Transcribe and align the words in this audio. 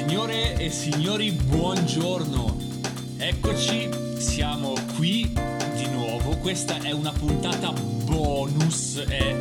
Signore 0.00 0.56
e 0.56 0.70
signori, 0.70 1.30
buongiorno. 1.30 2.56
Eccoci, 3.18 3.90
siamo 4.16 4.72
qui 4.96 5.30
di 5.76 5.88
nuovo. 5.90 6.38
Questa 6.38 6.78
è 6.78 6.90
una 6.90 7.12
puntata 7.12 7.70
bonus, 7.70 8.96
è 8.96 9.38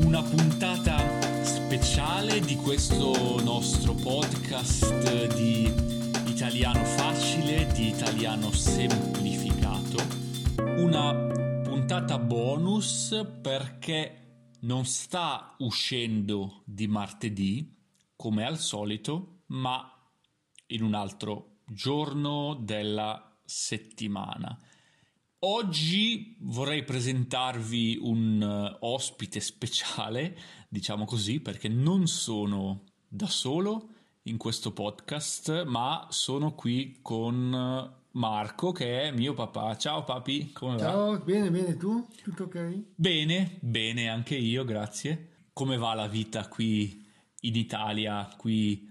una 0.00 0.24
puntata 0.24 1.44
speciale 1.44 2.40
di 2.40 2.56
questo 2.56 3.40
nostro 3.44 3.94
podcast 3.94 5.34
di 5.36 5.72
italiano 6.26 6.84
facile, 6.84 7.68
di 7.72 7.86
italiano 7.86 8.50
semplificato. 8.50 10.02
Una 10.78 11.14
puntata 11.62 12.18
bonus 12.18 13.24
perché 13.40 14.48
non 14.62 14.84
sta 14.84 15.54
uscendo 15.58 16.62
di 16.64 16.88
martedì 16.88 17.72
come 18.16 18.44
al 18.44 18.58
solito, 18.58 19.35
ma 19.46 19.90
in 20.68 20.82
un 20.82 20.94
altro 20.94 21.58
giorno 21.66 22.54
della 22.60 23.38
settimana. 23.44 24.58
Oggi 25.40 26.36
vorrei 26.40 26.82
presentarvi 26.82 27.98
un 28.00 28.40
uh, 28.40 28.86
ospite 28.86 29.38
speciale, 29.40 30.36
diciamo 30.68 31.04
così, 31.04 31.40
perché 31.40 31.68
non 31.68 32.06
sono 32.06 32.84
da 33.06 33.26
solo 33.26 33.90
in 34.22 34.38
questo 34.38 34.72
podcast, 34.72 35.64
ma 35.64 36.06
sono 36.10 36.54
qui 36.54 36.98
con 37.02 37.52
uh, 37.52 38.04
Marco, 38.18 38.72
che 38.72 39.02
è 39.02 39.10
mio 39.12 39.34
papà. 39.34 39.76
Ciao 39.76 40.02
papi, 40.04 40.52
come 40.52 40.78
Ciao, 40.78 41.12
va? 41.12 41.18
bene, 41.18 41.50
bene, 41.50 41.76
tu? 41.76 42.08
Tutto 42.22 42.44
ok? 42.44 42.82
Bene, 42.94 43.58
bene, 43.60 44.08
anche 44.08 44.36
io, 44.36 44.64
grazie. 44.64 45.48
Come 45.52 45.76
va 45.76 45.94
la 45.94 46.08
vita 46.08 46.48
qui 46.48 47.04
in 47.40 47.54
Italia, 47.54 48.28
qui 48.36 48.90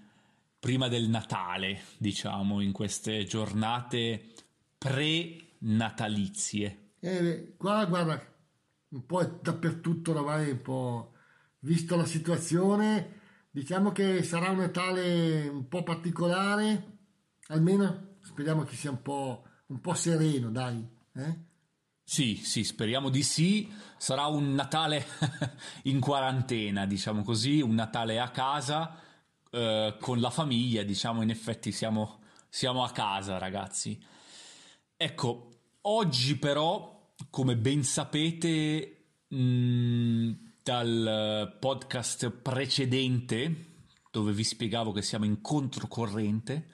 prima 0.66 0.88
del 0.88 1.10
Natale, 1.10 1.84
diciamo, 2.00 2.60
in 2.60 2.72
queste 2.72 3.24
giornate 3.26 4.32
pre-natalizie? 4.80 6.94
Eh, 7.00 7.54
qua 7.56 7.86
guarda, 7.86 8.20
un 8.88 9.06
po' 9.06 9.24
dappertutto 9.44 10.10
oramai, 10.10 10.50
un 10.50 10.62
po' 10.64 11.14
visto 11.60 11.96
la 11.96 12.08
situazione, 12.08 13.20
diciamo 13.52 13.92
che 13.92 14.24
sarà 14.24 14.50
un 14.50 14.58
Natale 14.58 15.48
un 15.48 15.68
po' 15.68 15.84
particolare, 15.84 16.98
almeno 17.50 18.16
speriamo 18.22 18.64
che 18.64 18.76
sia 18.76 18.90
un 18.90 19.04
po', 19.04 19.46
un 19.68 19.80
po 19.80 19.94
sereno, 19.94 20.50
dai. 20.50 20.84
Eh? 21.14 21.40
Sì, 22.04 22.38
sì, 22.38 22.64
speriamo 22.64 23.10
di 23.10 23.22
sì. 23.22 23.72
Sarà 23.98 24.26
un 24.26 24.56
Natale 24.56 25.06
in 25.86 26.00
quarantena, 26.00 26.88
diciamo 26.88 27.22
così, 27.22 27.62
un 27.62 27.76
Natale 27.76 28.20
a 28.20 28.32
casa 28.32 29.04
eh, 29.56 29.96
con 30.02 30.20
la 30.20 30.30
famiglia, 30.30 30.84
diciamo, 30.84 31.22
in 31.22 31.30
effetti 31.30 31.72
siamo, 31.72 32.20
siamo 32.50 32.84
a 32.84 32.92
casa, 32.92 33.38
ragazzi. 33.38 33.98
Ecco, 34.98 35.50
oggi 35.82 36.38
però, 36.38 37.14
come 37.30 37.56
ben 37.56 37.82
sapete 37.84 39.06
mh, 39.30 40.32
dal 40.62 41.58
podcast 41.58 42.32
precedente, 42.32 43.78
dove 44.12 44.34
vi 44.34 44.44
spiegavo 44.44 44.92
che 44.92 45.02
siamo 45.02 45.24
in 45.24 45.40
controcorrente, 45.40 46.68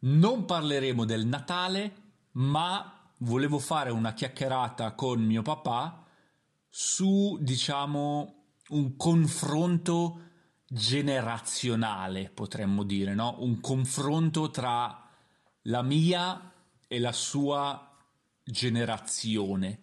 non 0.00 0.46
parleremo 0.46 1.04
del 1.04 1.26
Natale, 1.26 1.94
ma 2.32 3.10
volevo 3.18 3.58
fare 3.58 3.90
una 3.90 4.14
chiacchierata 4.14 4.94
con 4.94 5.22
mio 5.22 5.42
papà 5.42 6.06
su, 6.70 7.36
diciamo, 7.42 8.44
un 8.68 8.96
confronto 8.96 10.30
generazionale, 10.74 12.30
potremmo 12.30 12.82
dire, 12.82 13.12
no? 13.14 13.36
Un 13.40 13.60
confronto 13.60 14.50
tra 14.50 15.06
la 15.64 15.82
mia 15.82 16.50
e 16.88 16.98
la 16.98 17.12
sua 17.12 17.94
generazione. 18.42 19.80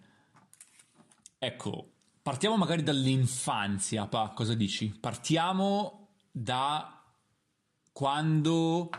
Ecco, 1.38 1.92
partiamo 2.20 2.56
magari 2.56 2.82
dall'infanzia, 2.82 4.08
pa, 4.08 4.32
cosa 4.34 4.54
dici? 4.54 4.88
Partiamo 4.88 6.08
da 6.32 7.04
quando 7.92 8.90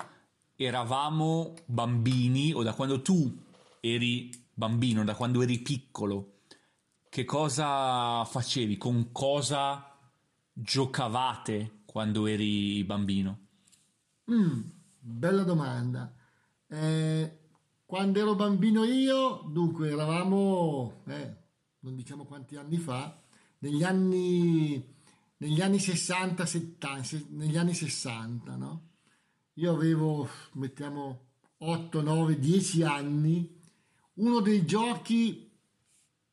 eravamo 0.55 1.55
bambini 1.65 2.53
o 2.53 2.63
da 2.63 2.73
quando 2.73 3.01
tu 3.01 3.37
eri 3.81 4.29
bambino, 4.53 5.03
da 5.03 5.13
quando 5.13 5.41
eri 5.41 5.59
piccolo, 5.59 6.37
che 7.09 7.25
cosa 7.25 8.23
facevi? 8.23 8.77
Con 8.77 9.11
cosa 9.11 9.93
giocavate 10.53 11.79
quando 11.91 12.25
eri 12.25 12.85
bambino? 12.85 13.47
Mm, 14.31 14.61
bella 14.97 15.43
domanda. 15.43 16.15
Eh, 16.65 17.39
quando 17.85 18.17
ero 18.17 18.33
bambino 18.33 18.85
io, 18.85 19.43
dunque 19.51 19.89
eravamo, 19.89 21.01
eh, 21.07 21.35
non 21.79 21.97
diciamo 21.97 22.23
quanti 22.23 22.55
anni 22.55 22.77
fa, 22.77 23.21
negli 23.57 23.83
anni, 23.83 24.81
negli 25.35 25.59
anni 25.59 25.79
60, 25.79 26.45
70, 26.45 27.25
negli 27.31 27.57
anni 27.57 27.73
60, 27.73 28.55
no? 28.55 28.91
Io 29.55 29.73
avevo, 29.73 30.29
mettiamo, 30.53 31.31
8, 31.57 32.01
9, 32.01 32.39
10 32.39 32.83
anni 32.83 33.53
uno 34.13 34.39
dei 34.39 34.65
giochi 34.65 35.51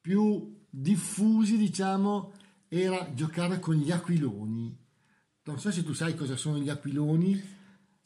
più 0.01 0.57
diffusi, 0.71 1.57
diciamo, 1.57 2.33
era 2.69 3.13
giocare 3.13 3.59
con 3.59 3.75
gli 3.75 3.91
aquiloni. 3.91 4.87
Non 5.49 5.59
so 5.59 5.71
se 5.71 5.83
tu 5.83 5.95
sai 5.95 6.15
cosa 6.15 6.37
sono 6.37 6.59
gli 6.59 6.69
aquiloni. 6.69 7.43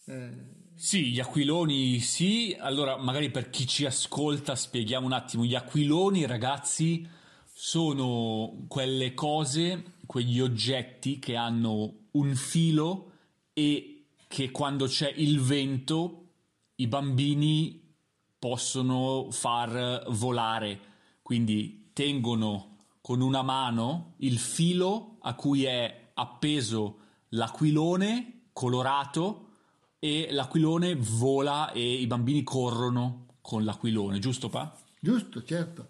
Eh... 0.04 0.30
Sì, 0.76 1.10
gli 1.10 1.18
aquiloni 1.18 1.98
sì. 1.98 2.56
Allora, 2.56 2.96
magari 2.98 3.32
per 3.32 3.50
chi 3.50 3.66
ci 3.66 3.84
ascolta 3.84 4.54
spieghiamo 4.54 5.06
un 5.06 5.12
attimo. 5.12 5.44
Gli 5.44 5.56
aquiloni, 5.56 6.24
ragazzi, 6.24 7.04
sono 7.52 8.64
quelle 8.68 9.12
cose, 9.14 9.96
quegli 10.06 10.38
oggetti 10.38 11.18
che 11.18 11.34
hanno 11.34 12.10
un 12.12 12.32
filo 12.36 13.10
e 13.52 14.04
che 14.28 14.52
quando 14.52 14.86
c'è 14.86 15.12
il 15.16 15.40
vento 15.40 16.26
i 16.76 16.86
bambini 16.86 17.96
possono 18.38 19.32
far 19.32 20.04
volare, 20.10 20.80
quindi 21.22 21.90
tengono 21.92 22.86
con 23.00 23.20
una 23.20 23.42
mano 23.42 24.14
il 24.18 24.38
filo 24.38 25.16
a 25.22 25.34
cui 25.34 25.64
è 25.64 26.12
appeso 26.14 26.98
l'aquilone 27.34 28.48
colorato 28.52 29.48
e 29.98 30.28
l'aquilone 30.30 30.96
vola 30.96 31.70
e 31.72 32.00
i 32.00 32.06
bambini 32.06 32.42
corrono 32.42 33.26
con 33.40 33.64
l'aquilone, 33.64 34.18
giusto 34.18 34.48
pa? 34.48 34.76
Giusto, 35.00 35.42
certo. 35.44 35.88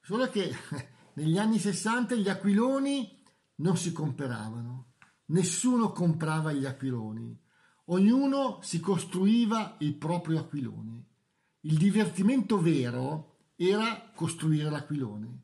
Solo 0.00 0.28
che 0.28 0.54
negli 1.14 1.38
anni 1.38 1.58
60 1.58 2.14
gli 2.14 2.28
aquiloni 2.28 3.16
non 3.56 3.76
si 3.76 3.92
comperavano, 3.92 4.92
nessuno 5.26 5.92
comprava 5.92 6.52
gli 6.52 6.64
aquiloni, 6.64 7.36
ognuno 7.86 8.58
si 8.62 8.80
costruiva 8.80 9.76
il 9.80 9.94
proprio 9.94 10.40
aquilone. 10.40 11.04
Il 11.62 11.76
divertimento 11.76 12.60
vero 12.60 13.36
era 13.56 14.10
costruire 14.14 14.70
l'aquilone, 14.70 15.40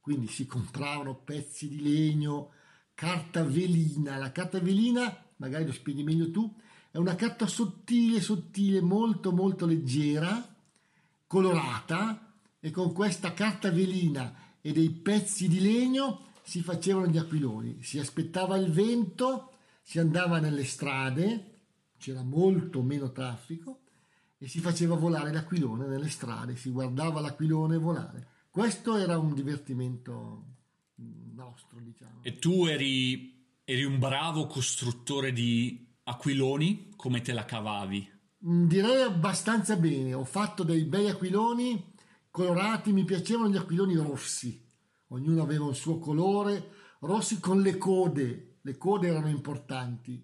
quindi 0.00 0.26
si 0.28 0.46
compravano 0.46 1.16
pezzi 1.16 1.68
di 1.68 1.82
legno, 1.82 2.52
carta 2.98 3.44
velina. 3.44 4.16
La 4.16 4.32
carta 4.32 4.58
velina, 4.58 5.24
magari 5.36 5.64
lo 5.64 5.70
spieghi 5.70 6.02
meglio 6.02 6.32
tu, 6.32 6.52
è 6.90 6.96
una 6.96 7.14
carta 7.14 7.46
sottile, 7.46 8.20
sottile, 8.20 8.80
molto 8.80 9.30
molto 9.30 9.66
leggera, 9.66 10.56
colorata 11.28 12.34
e 12.58 12.72
con 12.72 12.92
questa 12.92 13.32
carta 13.34 13.70
velina 13.70 14.56
e 14.60 14.72
dei 14.72 14.90
pezzi 14.90 15.46
di 15.46 15.60
legno 15.60 16.26
si 16.42 16.60
facevano 16.60 17.06
gli 17.06 17.18
aquiloni. 17.18 17.84
Si 17.84 18.00
aspettava 18.00 18.56
il 18.56 18.72
vento, 18.72 19.52
si 19.80 20.00
andava 20.00 20.40
nelle 20.40 20.64
strade, 20.64 21.60
c'era 21.98 22.24
molto 22.24 22.82
meno 22.82 23.12
traffico 23.12 23.82
e 24.38 24.48
si 24.48 24.58
faceva 24.58 24.96
volare 24.96 25.32
l'aquilone 25.32 25.86
nelle 25.86 26.08
strade, 26.08 26.56
si 26.56 26.70
guardava 26.70 27.20
l'aquilone 27.20 27.76
volare. 27.78 28.26
Questo 28.50 28.96
era 28.96 29.18
un 29.18 29.34
divertimento 29.34 30.56
nostro, 31.38 31.78
diciamo. 31.80 32.20
E 32.22 32.38
tu 32.38 32.66
eri, 32.66 33.60
eri 33.64 33.84
un 33.84 33.98
bravo 33.98 34.46
costruttore 34.46 35.32
di 35.32 35.86
aquiloni? 36.04 36.90
Come 36.96 37.20
te 37.20 37.32
la 37.32 37.44
cavavi? 37.44 38.10
Mm, 38.46 38.66
direi 38.66 39.02
abbastanza 39.02 39.76
bene. 39.76 40.14
Ho 40.14 40.24
fatto 40.24 40.64
dei 40.64 40.84
bei 40.84 41.08
aquiloni 41.08 41.94
colorati, 42.30 42.92
mi 42.92 43.04
piacevano 43.04 43.50
gli 43.50 43.56
aquiloni 43.56 43.94
rossi. 43.94 44.66
Ognuno 45.08 45.42
aveva 45.42 45.64
un 45.64 45.74
suo 45.74 45.98
colore, 45.98 46.72
rossi 47.00 47.40
con 47.40 47.62
le 47.62 47.78
code. 47.78 48.58
Le 48.62 48.76
code 48.76 49.08
erano 49.08 49.28
importanti. 49.28 50.22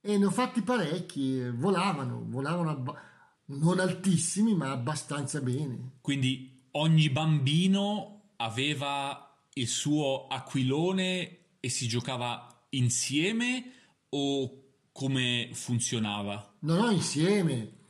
E 0.00 0.18
ne 0.18 0.24
ho 0.24 0.30
fatti 0.30 0.62
parecchi, 0.62 1.48
volavano, 1.50 2.24
volavano 2.26 2.70
abbastanza 2.70 3.12
non 3.46 3.78
altissimi, 3.78 4.54
ma 4.54 4.70
abbastanza 4.70 5.40
bene. 5.40 5.98
Quindi 6.00 6.68
ogni 6.72 7.10
bambino 7.10 8.30
aveva 8.36 9.33
il 9.54 9.68
suo 9.68 10.26
aquilone 10.26 11.38
e 11.60 11.68
si 11.68 11.86
giocava 11.86 12.66
insieme 12.70 13.72
o 14.10 14.62
come 14.92 15.50
funzionava? 15.52 16.56
No, 16.60 16.76
no, 16.76 16.90
insieme. 16.90 17.82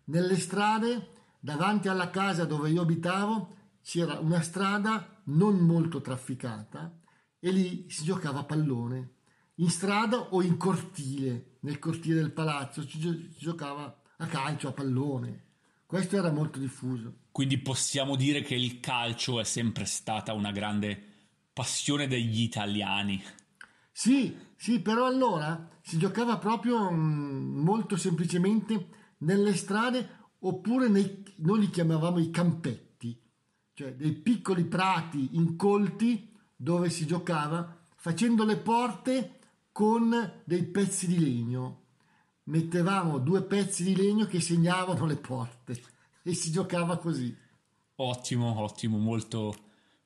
Nelle 0.05 0.37
strade, 0.37 1.08
davanti 1.40 1.88
alla 1.88 2.10
casa 2.10 2.44
dove 2.44 2.70
io 2.70 2.82
abitavo, 2.82 3.56
c'era 3.82 4.19
una 4.19 4.43
strada 4.43 5.22
non 5.25 5.56
molto 5.58 6.00
trafficata 6.02 6.98
e 7.38 7.50
lì 7.50 7.87
si 7.88 8.05
giocava 8.05 8.40
a 8.40 8.44
pallone 8.44 9.14
in 9.56 9.69
strada 9.69 10.19
o 10.31 10.43
in 10.43 10.56
cortile, 10.56 11.58
nel 11.60 11.78
cortile 11.78 12.16
del 12.16 12.32
palazzo, 12.32 12.82
si, 12.82 12.99
si 12.99 13.37
giocava 13.38 14.00
a 14.16 14.26
calcio, 14.26 14.69
a 14.69 14.72
pallone. 14.72 15.44
Questo 15.87 16.16
era 16.16 16.31
molto 16.31 16.58
diffuso. 16.58 17.14
Quindi 17.31 17.58
possiamo 17.58 18.16
dire 18.16 18.43
che 18.43 18.54
il 18.54 18.81
calcio 18.81 19.40
è 19.40 19.44
sempre 19.44 19.84
stata 19.84 20.32
una 20.32 20.52
grande 20.52 21.10
passione 21.52 22.06
degli 22.06 22.40
italiani. 22.40 23.22
Sì, 23.90 24.34
sì, 24.56 24.81
però 24.81 25.06
allora 25.06 25.69
si 25.82 25.98
giocava 25.98 26.38
proprio 26.38 26.90
mh, 26.90 26.96
mm, 26.96 27.62
molto 27.62 27.96
semplicemente 27.96 28.88
nelle 29.19 29.55
strade 29.55 30.20
oppure 30.40 30.88
nei, 30.88 31.22
noi 31.37 31.60
li 31.60 31.70
chiamavamo 31.70 32.19
i 32.19 32.31
campetti, 32.31 33.20
cioè 33.75 33.94
dei 33.94 34.12
piccoli 34.12 34.64
prati 34.64 35.37
incolti 35.37 36.31
dove 36.56 36.90
si 36.90 37.06
giocava 37.06 37.81
facendo 37.96 38.44
le 38.44 38.56
porte 38.56 39.40
con 39.72 40.42
dei 40.44 40.64
pezzi 40.64 41.06
di 41.06 41.19
legno. 41.19 41.80
Mettevamo 42.44 43.19
due 43.19 43.42
pezzi 43.42 43.82
di 43.82 43.96
legno 43.96 44.26
che 44.26 44.40
segnavano 44.40 45.06
le 45.06 45.16
porte 45.16 45.82
e 46.22 46.34
si 46.34 46.50
giocava 46.52 46.98
così. 46.98 47.34
Ottimo, 47.96 48.60
ottimo, 48.60 48.98
molto, 48.98 49.54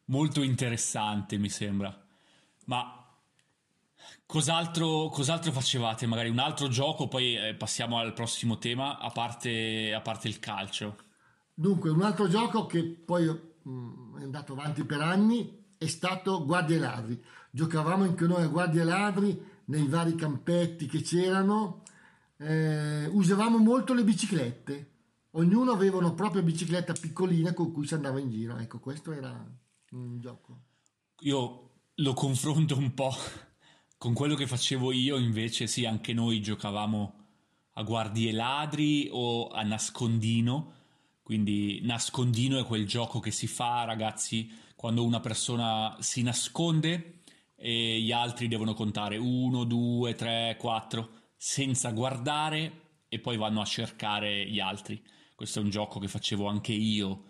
molto 0.06 0.42
interessante 0.42 1.36
mi 1.38 1.48
sembra. 1.48 2.04
Ma 2.66 3.04
cos'altro, 4.24 5.08
cos'altro 5.08 5.52
facevate? 5.52 6.06
Magari 6.06 6.28
un 6.28 6.38
altro 6.38 6.68
gioco, 6.68 7.08
poi 7.08 7.36
eh, 7.36 7.54
passiamo 7.54 7.98
al 7.98 8.12
prossimo 8.12 8.58
tema, 8.58 8.98
a 8.98 9.10
parte, 9.10 9.92
a 9.94 10.00
parte 10.00 10.28
il 10.28 10.38
calcio. 10.38 10.96
Dunque, 11.54 11.90
un 11.90 12.02
altro 12.02 12.28
gioco 12.28 12.66
che 12.66 12.84
poi 12.84 13.24
mh, 13.26 13.70
mm, 13.70 14.18
è 14.18 14.22
andato 14.24 14.52
avanti 14.52 14.84
per 14.84 15.00
anni 15.00 15.64
è 15.78 15.86
stato 15.86 16.44
Guardie 16.44 16.78
Ladri. 16.78 17.22
Giocavamo 17.50 18.04
anche 18.04 18.26
noi 18.26 18.42
a 18.42 18.48
Guardie 18.48 18.84
Ladri 18.84 19.54
nei 19.66 19.86
vari 19.86 20.14
campetti 20.14 20.86
che 20.86 21.00
c'erano, 21.00 21.82
eh, 22.38 23.06
usavamo 23.06 23.58
molto 23.58 23.94
le 23.94 24.04
biciclette. 24.04 24.90
Ognuno 25.32 25.72
aveva 25.72 25.98
una 25.98 26.12
propria 26.12 26.42
bicicletta 26.42 26.92
piccolina 26.92 27.52
con 27.52 27.72
cui 27.72 27.86
si 27.86 27.94
andava 27.94 28.18
in 28.18 28.30
giro. 28.30 28.56
Ecco, 28.56 28.78
questo 28.78 29.12
era 29.12 29.44
un 29.90 30.18
gioco. 30.18 30.60
Io 31.20 31.70
lo 31.94 32.14
confronto 32.14 32.76
un 32.76 32.94
po' 32.94 33.14
con 33.98 34.12
quello 34.14 34.34
che 34.34 34.46
facevo 34.46 34.92
io, 34.92 35.18
invece 35.18 35.66
sì, 35.66 35.84
anche 35.84 36.12
noi 36.12 36.40
giocavamo 36.40 37.14
a 37.72 37.82
guardie 37.82 38.32
ladri 38.32 39.08
o 39.10 39.48
a 39.48 39.62
nascondino. 39.62 40.72
Quindi 41.22 41.80
nascondino 41.82 42.58
è 42.58 42.64
quel 42.64 42.86
gioco 42.86 43.18
che 43.20 43.30
si 43.30 43.46
fa, 43.46 43.84
ragazzi, 43.84 44.50
quando 44.76 45.04
una 45.04 45.20
persona 45.20 45.96
si 46.00 46.22
nasconde 46.22 47.15
e 47.56 48.00
gli 48.00 48.12
altri 48.12 48.48
devono 48.48 48.74
contare 48.74 49.16
1, 49.16 49.64
2, 49.64 50.14
3, 50.14 50.56
4 50.58 51.10
senza 51.36 51.90
guardare 51.90 53.04
e 53.08 53.18
poi 53.18 53.36
vanno 53.36 53.60
a 53.60 53.64
cercare 53.64 54.46
gli 54.48 54.60
altri. 54.60 55.02
Questo 55.34 55.58
è 55.58 55.62
un 55.62 55.70
gioco 55.70 55.98
che 55.98 56.08
facevo 56.08 56.46
anche 56.46 56.72
io 56.72 57.24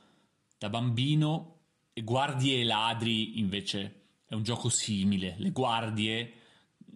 da 0.58 0.68
bambino 0.68 1.54
e 1.92 2.02
guardie 2.02 2.60
e 2.60 2.64
ladri 2.64 3.38
invece 3.38 4.20
è 4.26 4.34
un 4.34 4.42
gioco 4.42 4.68
simile. 4.68 5.36
Le 5.38 5.50
guardie 5.50 6.32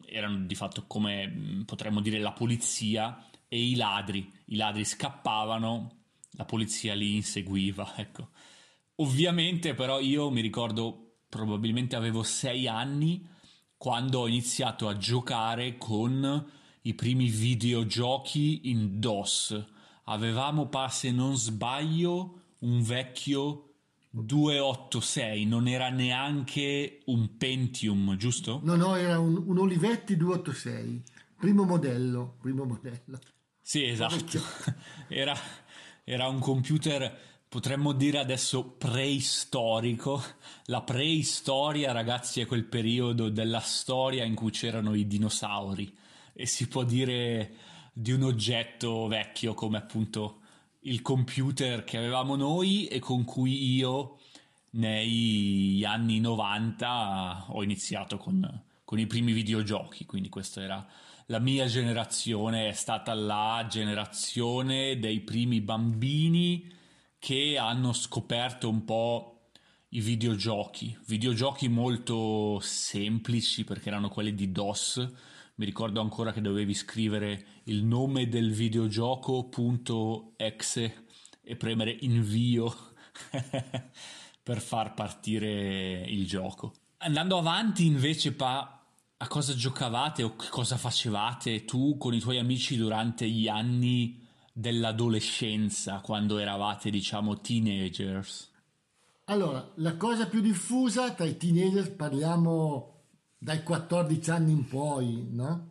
erano 0.07 0.45
di 0.45 0.55
fatto 0.55 0.87
come 0.87 1.27
mm, 1.27 1.63
potremmo 1.63 2.01
dire 2.01 2.19
la 2.19 2.33
polizia 2.33 3.27
e 3.49 3.63
i 3.63 3.77
ladri. 3.77 4.31
I 4.47 4.57
ladri 4.57 4.85
scappavano, 4.85 6.05
la 6.33 6.45
polizia 6.45 6.95
li 6.95 7.15
inseguiva, 7.15 7.95
ecco. 7.99 8.31
Ovviamente 8.97 9.75
però 9.75 9.99
io 10.01 10.31
mi 10.31 10.41
ricordo 10.41 11.00
probabilmente 11.31 11.97
avevo 11.97 12.23
sei 12.23 12.69
anni 12.69 13.27
quando 13.79 14.19
ho 14.19 14.29
iniziato 14.29 14.89
a 14.89 14.97
giocare 14.99 15.79
con 15.79 16.47
i 16.83 16.95
primi 16.95 17.29
videogiochi 17.31 18.69
in 18.71 19.01
DOS. 19.01 19.65
Avevamo, 20.05 20.67
pa, 20.67 20.89
se 20.89 21.11
non 21.11 21.37
sbaglio, 21.37 22.41
un 22.59 22.83
vecchio 22.83 23.71
286, 24.11 25.47
non 25.47 25.69
era 25.69 25.89
neanche 25.89 27.01
un 27.07 27.37
Pentium, 27.37 28.17
giusto? 28.17 28.61
No, 28.65 28.75
no, 28.75 28.97
era 28.97 29.19
un, 29.19 29.43
un 29.47 29.59
Olivetti 29.59 30.17
286, 30.17 31.03
primo 31.39 31.65
modello, 31.65 32.37
primo 32.41 32.65
modello. 32.65 33.19
Sì, 33.63 33.85
esatto. 33.85 34.41
Era, 35.07 35.37
era 36.05 36.29
un 36.29 36.39
computer 36.39 37.30
potremmo 37.51 37.93
dire 37.93 38.19
adesso 38.19 38.65
preistorico. 38.65 40.23
La 40.67 40.83
preistoria, 40.83 41.91
ragazzi, 41.91 42.41
è 42.41 42.47
quel 42.47 42.65
periodo 42.65 43.29
della 43.29 43.59
storia 43.59 44.25
in 44.25 44.37
cui 44.37 44.53
c'erano 44.53 44.95
i 44.95 45.09
dinosauri. 45.09 45.93
E 46.33 46.47
si 46.47 46.69
può 46.69 46.85
dire 46.85 47.55
di 47.93 48.13
un 48.13 48.23
oggetto 48.23 49.09
vecchio 49.09 49.55
come 49.55 49.79
appunto 49.79 50.43
il 50.83 51.03
computer 51.03 51.83
che 51.83 51.99
avevamo 51.99 52.37
noi 52.37 52.87
e 52.87 53.01
con 53.01 53.25
cui 53.25 53.75
io 53.75 54.21
negli 54.71 55.83
anni 55.85 56.21
90 56.21 57.47
ho 57.49 57.65
iniziato 57.65 58.17
con, 58.17 58.63
con 58.85 59.01
i 59.01 59.09
primi 59.09 59.33
videogiochi, 59.33 60.07
quindi 60.07 60.29
questa 60.29 60.63
era 60.63 60.87
la 61.27 61.41
mia 61.41 61.67
generazione, 61.67 62.69
è 62.69 62.73
stata 62.73 63.13
la 63.13 63.67
generazione 63.69 65.01
dei 65.01 65.21
primi 65.21 65.61
bambini 65.61 66.79
che 67.21 67.59
hanno 67.59 67.93
scoperto 67.93 68.69
un 68.69 68.85
po' 68.85 69.51
i 69.91 70.01
videogiochi, 70.01 70.99
videogiochi 71.07 71.69
molto 71.69 72.59
semplici 72.61 73.63
perché 73.65 73.89
erano 73.89 74.09
quelli 74.09 74.35
di 74.35 74.51
DOS. 74.51 75.09
Mi 75.57 75.67
ricordo 75.67 76.01
ancora 76.01 76.33
che 76.33 76.41
dovevi 76.41 76.75
scrivere 76.75 77.45
il 77.65 77.85
nome 77.85 78.29
del 78.29 78.53
videogioco.exe 78.53 81.05
e 81.43 81.57
premere 81.57 81.95
invio 82.01 82.75
per 84.43 84.61
far 84.61 84.95
partire 84.95 86.03
il 86.09 86.27
gioco. 86.27 86.73
Andando 86.99 87.37
avanti 87.37 87.85
invece, 87.85 88.33
Pa, 88.33 88.83
a 89.19 89.29
cosa 89.29 89.55
giocavate 89.55 90.23
o 90.23 90.35
cosa 90.35 90.79
facevate 90.79 91.67
tu 91.67 91.99
con 91.99 92.15
i 92.15 92.21
tuoi 92.21 92.39
amici 92.39 92.77
durante 92.77 93.29
gli 93.29 93.47
anni 93.47 94.29
dell'adolescenza, 94.53 96.01
quando 96.01 96.39
eravate, 96.39 96.91
diciamo, 96.91 97.41
teenagers? 97.41 98.51
Allora, 99.25 99.71
la 99.77 99.97
cosa 99.97 100.27
più 100.27 100.41
diffusa 100.41 101.13
tra 101.13 101.25
i 101.25 101.37
teenagers, 101.37 101.91
parliamo 101.91 103.03
dai 103.39 103.63
14 103.63 104.31
anni 104.31 104.53
in 104.53 104.67
poi, 104.67 105.29
no? 105.31 105.69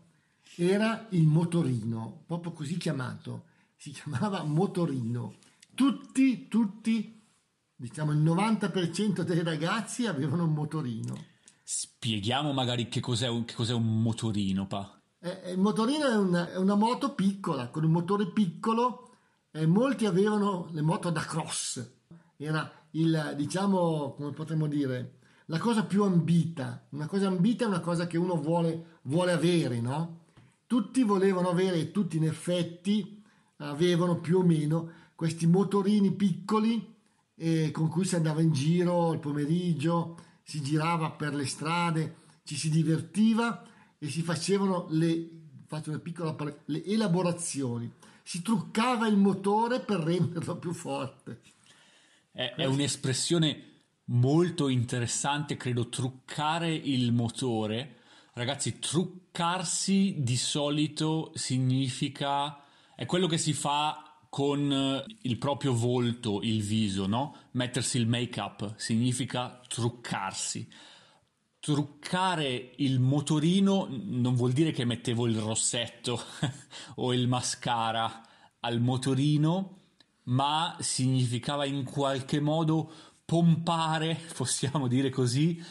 Era 0.55 1.07
il 1.11 1.25
motorino, 1.25 2.23
proprio 2.25 2.51
così 2.51 2.77
chiamato, 2.77 3.45
si 3.75 3.91
chiamava 3.91 4.43
motorino. 4.43 5.35
Tutti, 5.73 6.47
tutti 6.47 7.17
diciamo 7.79 8.11
il 8.11 8.19
90% 8.19 9.21
dei 9.21 9.41
ragazzi 9.41 10.05
avevano 10.05 10.43
un 10.43 10.53
motorino. 10.53 11.25
Spieghiamo 11.63 12.51
magari 12.51 12.89
che 12.89 12.99
cos'è 12.99 13.29
un, 13.29 13.45
che 13.45 13.53
cos'è 13.53 13.73
un 13.73 14.01
motorino, 14.01 14.67
pa. 14.67 14.98
Eh, 15.21 15.51
il 15.51 15.59
motorino 15.59 16.07
è 16.07 16.15
una, 16.15 16.49
è 16.49 16.55
una, 16.55 16.75
moto 16.75 17.13
piccola, 17.13 17.69
con 17.69 17.83
un 17.83 17.91
motore 17.91 18.31
piccolo, 18.31 19.09
eh, 19.51 19.65
molti 19.65 20.05
avevano 20.05 20.69
le 20.71 20.81
moto 20.81 21.09
da 21.09 21.21
cross, 21.21 21.85
era 22.37 22.71
il, 22.91 23.33
diciamo, 23.35 24.13
come 24.13 24.31
potremmo 24.31 24.67
dire, 24.67 25.17
la 25.47 25.59
cosa 25.59 25.83
più 25.83 26.03
ambita, 26.03 26.85
una 26.91 27.07
cosa 27.07 27.27
ambita 27.27 27.65
è 27.65 27.67
una 27.67 27.81
cosa 27.81 28.07
che 28.07 28.17
uno 28.17 28.35
vuole, 28.35 28.99
vuole 29.03 29.31
avere, 29.33 29.81
no? 29.81 30.25
Tutti 30.65 31.03
volevano 31.03 31.49
avere, 31.49 31.91
tutti 31.91 32.17
in 32.17 32.25
effetti 32.25 33.21
avevano 33.57 34.19
più 34.19 34.37
o 34.37 34.43
meno 34.43 34.91
questi 35.15 35.47
motorini 35.47 36.13
piccoli 36.13 36.95
eh, 37.35 37.71
con 37.71 37.89
cui 37.89 38.05
si 38.05 38.15
andava 38.15 38.41
in 38.41 38.53
giro 38.53 39.11
il 39.11 39.19
pomeriggio, 39.19 40.17
si 40.43 40.61
girava 40.61 41.11
per 41.11 41.33
le 41.33 41.45
strade, 41.45 42.15
ci 42.43 42.55
si 42.55 42.69
divertiva 42.69 43.63
e 43.99 44.09
si 44.09 44.21
facevano 44.21 44.87
le, 44.89 45.29
faccio 45.67 45.89
una 45.89 45.99
piccola, 45.99 46.35
le 46.65 46.83
elaborazioni. 46.85 47.91
Si 48.23 48.41
truccava 48.41 49.07
il 49.07 49.17
motore 49.17 49.81
per 49.81 49.99
renderlo 49.99 50.57
più 50.57 50.73
forte. 50.73 51.41
È, 52.31 52.53
è 52.55 52.65
un'espressione 52.65 53.63
molto 54.05 54.69
interessante, 54.69 55.57
credo, 55.57 55.89
truccare 55.89 56.73
il 56.73 57.11
motore. 57.11 57.97
Ragazzi, 58.33 58.79
truccarsi 58.79 60.15
di 60.19 60.37
solito 60.37 61.31
significa... 61.35 62.63
è 62.95 63.05
quello 63.05 63.27
che 63.27 63.37
si 63.37 63.53
fa 63.53 64.03
con 64.29 64.71
eh, 64.71 65.03
il 65.23 65.37
proprio 65.37 65.73
volto, 65.73 66.41
il 66.41 66.61
viso, 66.61 67.07
no? 67.07 67.35
Mettersi 67.51 67.97
il 67.97 68.07
make-up 68.07 68.75
significa 68.77 69.59
truccarsi. 69.67 70.71
Truccare 71.59 72.73
il 72.77 72.99
motorino 72.99 73.87
non 73.89 74.35
vuol 74.35 74.53
dire 74.53 74.71
che 74.71 74.85
mettevo 74.85 75.27
il 75.27 75.37
rossetto 75.37 76.21
o 76.95 77.13
il 77.13 77.27
mascara 77.27 78.25
al 78.61 78.79
motorino, 78.79 79.77
ma 80.23 80.75
significava 80.79 81.65
in 81.65 81.83
qualche 81.83 82.39
modo 82.39 82.91
pompare, 83.25 84.19
possiamo 84.35 84.87
dire 84.87 85.09
così, 85.09 85.61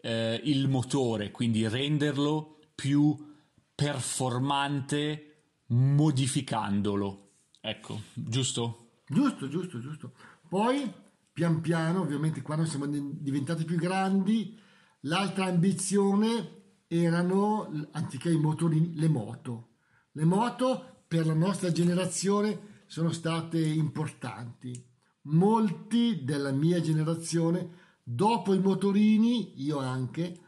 eh, 0.00 0.40
il 0.44 0.68
motore, 0.68 1.30
quindi 1.30 1.66
renderlo 1.66 2.58
più 2.74 3.34
performante 3.74 5.36
modificandolo. 5.66 7.30
Ecco, 7.60 8.02
giusto? 8.14 9.00
Giusto, 9.06 9.48
giusto, 9.48 9.80
giusto. 9.80 10.12
Poi, 10.48 10.90
pian 11.32 11.60
piano, 11.60 12.00
ovviamente 12.00 12.42
quando 12.42 12.64
siamo 12.64 12.86
diventati 12.86 13.64
più 13.64 13.76
grandi, 13.76 14.58
l'altra 15.06 15.46
ambizione 15.46 16.84
erano, 16.86 17.88
anziché 17.92 18.30
i 18.30 18.38
motorini, 18.38 18.94
le 18.94 19.08
moto. 19.08 19.68
Le 20.12 20.24
moto 20.24 21.02
per 21.08 21.26
la 21.26 21.34
nostra 21.34 21.72
generazione 21.72 22.74
sono 22.86 23.10
state 23.10 23.58
importanti. 23.58 24.84
Molti 25.22 26.22
della 26.24 26.52
mia 26.52 26.80
generazione, 26.80 27.68
dopo 28.02 28.54
i 28.54 28.60
motorini, 28.60 29.60
io 29.62 29.78
anche, 29.78 30.22
eh, 30.22 30.38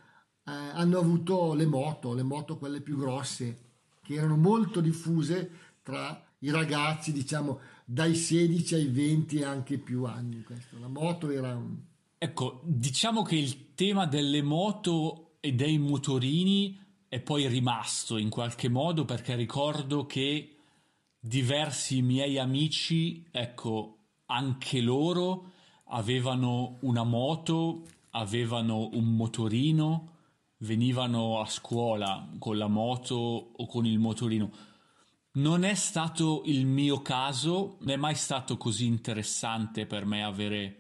hanno 0.45 0.99
avuto 0.99 1.55
le 1.55 1.67
moto, 1.67 2.15
le 2.15 2.23
moto 2.23 2.57
quelle 2.57 2.81
più 2.81 2.97
grosse, 2.97 3.67
che 4.03 4.15
erano 4.15 4.37
molto 4.37 4.81
diffuse 4.81 5.51
tra 5.83 6.25
i 6.41 6.51
ragazzi, 6.51 7.13
diciamo, 7.13 7.61
dai 7.85 8.15
16 8.15 8.75
ai 8.77 8.87
20 8.89 9.39
e 9.39 9.45
anche 9.45 9.79
più 9.79 10.05
anni. 10.05 10.43
Questo. 10.43 10.79
La 10.79 10.89
moto 10.89 11.31
era 11.31 11.57
un... 11.57 11.77
Ecco, 12.21 12.63
diciamo 12.65 13.23
che 13.23 13.37
il 13.37 13.75
tema 13.77 14.05
delle 14.05 14.43
moto 14.43 15.37
e 15.39 15.53
dei 15.53 15.79
motorini 15.79 16.77
è 17.07 17.21
poi 17.21 17.47
rimasto 17.47 18.17
in 18.17 18.29
qualche 18.29 18.69
modo 18.69 19.05
perché 19.05 19.37
ricordo 19.37 20.05
che 20.05 20.57
diversi 21.21 22.03
miei 22.03 22.37
amici, 22.37 23.25
ecco, 23.31 23.99
anche 24.27 24.81
loro 24.81 25.53
avevano 25.91 26.79
una 26.81 27.05
moto, 27.05 27.85
avevano 28.11 28.89
un 28.95 29.15
motorino, 29.15 30.17
venivano 30.59 31.39
a 31.39 31.47
scuola 31.47 32.29
con 32.41 32.59
la 32.59 32.67
moto 32.67 33.15
o 33.55 33.65
con 33.67 33.87
il 33.87 34.01
motorino. 34.01 34.51
Non 35.35 35.63
è 35.63 35.75
stato 35.75 36.43
il 36.47 36.67
mio 36.67 37.01
caso, 37.01 37.77
non 37.79 37.91
è 37.91 37.97
mai 37.97 38.17
stato 38.17 38.57
così 38.57 38.87
interessante 38.87 39.87
per 39.87 40.05
me 40.05 40.25
avere 40.25 40.78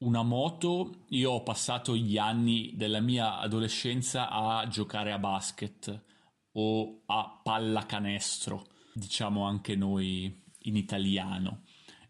una 0.00 0.22
moto. 0.22 1.04
Io 1.08 1.30
ho 1.32 1.42
passato 1.42 1.96
gli 1.96 2.18
anni 2.18 2.72
della 2.74 3.00
mia 3.00 3.38
adolescenza 3.38 4.28
a 4.28 4.66
giocare 4.68 5.12
a 5.12 5.18
basket 5.18 6.04
o 6.52 7.02
a 7.06 7.40
pallacanestro, 7.42 8.66
diciamo 8.92 9.44
anche 9.44 9.76
noi 9.76 10.42
in 10.64 10.76
italiano, 10.76 11.62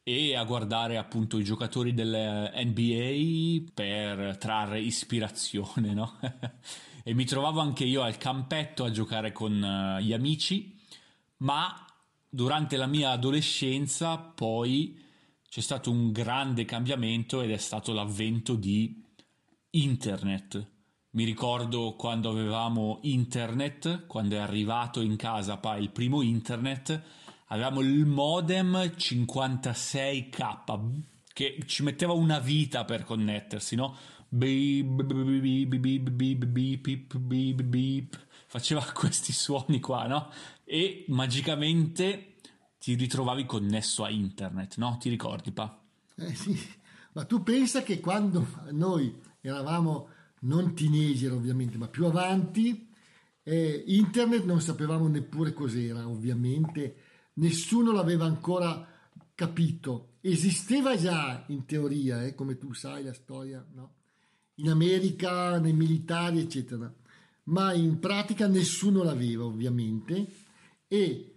e 0.03 0.35
a 0.35 0.45
guardare 0.45 0.97
appunto 0.97 1.39
i 1.39 1.45
giocatori 1.45 1.95
del 1.95 2.51
NBA 2.55 3.71
per 3.73 4.37
trarre 4.39 4.81
ispirazione, 4.81 5.95
no? 5.95 6.19
e 7.05 7.15
mi 7.15 7.25
trovavo 7.25 7.61
anche 7.61 7.85
io 7.85 8.03
al 8.03 8.17
campetto 8.17 8.85
a 8.85 8.91
giocare 8.91 9.33
con 9.33 9.63
eh, 9.63 10.03
gli 10.03 10.13
amici 10.13 10.79
ma 11.39 11.85
durante 12.29 12.77
la 12.77 12.87
mia 12.87 13.11
adolescenza 13.11 14.19
poi 14.19 15.09
c'è 15.51 15.61
stato 15.61 15.91
un 15.91 16.13
grande 16.13 16.65
cambiamento 16.65 17.43
ed 17.43 17.51
è 17.51 17.57
stato 17.57 17.93
l'avvento 17.93 18.55
di 18.55 19.05
internet. 19.71 20.69
Mi 21.11 21.25
ricordo 21.25 21.97
quando 21.97 22.31
avevamo 22.31 23.01
internet, 23.03 24.07
quando 24.07 24.37
è 24.37 24.39
arrivato 24.39 25.01
in 25.01 25.17
casa 25.17 25.57
poi 25.57 25.83
il 25.83 25.91
primo 25.91 26.23
internet, 26.23 27.03
avevamo 27.47 27.81
il 27.81 28.07
modem 28.07 28.93
56k 28.97 30.79
che 31.33 31.59
ci 31.67 31.83
metteva 31.83 32.13
una 32.13 32.39
vita 32.39 32.85
per 32.85 33.03
connettersi, 33.03 33.75
no? 33.75 33.97
Faceva 38.47 38.85
questi 38.95 39.33
suoni 39.33 39.81
qua, 39.81 40.07
no? 40.07 40.31
e 40.73 41.05
magicamente 41.09 42.30
ti 42.81 42.95
ritrovavi 42.95 43.45
connesso 43.45 44.05
a 44.05 44.11
internet, 44.11 44.79
no? 44.79 44.97
Ti 44.99 45.11
ricordi, 45.11 45.53
Pa? 45.53 45.79
Eh 46.15 46.35
sì, 46.35 46.59
ma 47.13 47.25
tu 47.25 47.43
pensa 47.43 47.83
che 47.83 48.01
quando 48.01 48.47
noi 48.71 49.21
eravamo 49.43 50.09
non 50.41 50.75
teenager 50.75 51.33
ovviamente, 51.33 51.77
ma 51.77 51.89
più 51.89 52.07
avanti, 52.07 52.89
eh, 53.43 53.85
internet 53.87 54.45
non 54.45 54.63
sapevamo 54.63 55.09
neppure 55.09 55.53
cos'era, 55.53 56.09
ovviamente, 56.09 56.97
nessuno 57.35 57.93
l'aveva 57.93 58.25
ancora 58.25 58.89
capito. 59.35 60.15
Esisteva 60.23 60.97
già 60.97 61.45
in 61.49 61.67
teoria, 61.67 62.25
eh, 62.25 62.35
come 62.35 62.57
tu 62.57 62.73
sai 62.73 63.05
la 63.05 63.13
storia, 63.13 63.63
no? 63.75 63.93
in 64.55 64.71
America, 64.71 65.59
nei 65.59 65.75
militari, 65.75 66.39
eccetera, 66.39 66.91
ma 67.45 67.75
in 67.75 67.99
pratica 67.99 68.47
nessuno 68.47 69.03
l'aveva 69.03 69.45
ovviamente 69.45 70.27
e 70.89 71.30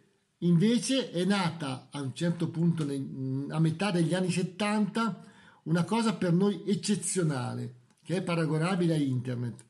invece 0.45 1.11
è 1.11 1.25
nata 1.25 1.89
a 1.91 2.01
un 2.01 2.13
certo 2.13 2.49
punto 2.49 2.83
a 2.83 3.59
metà 3.59 3.91
degli 3.91 4.13
anni 4.13 4.31
70 4.31 5.25
una 5.63 5.83
cosa 5.83 6.13
per 6.13 6.33
noi 6.33 6.63
eccezionale 6.65 7.75
che 8.03 8.17
è 8.17 8.21
paragonabile 8.21 8.93
a 8.93 8.97
internet 8.97 9.65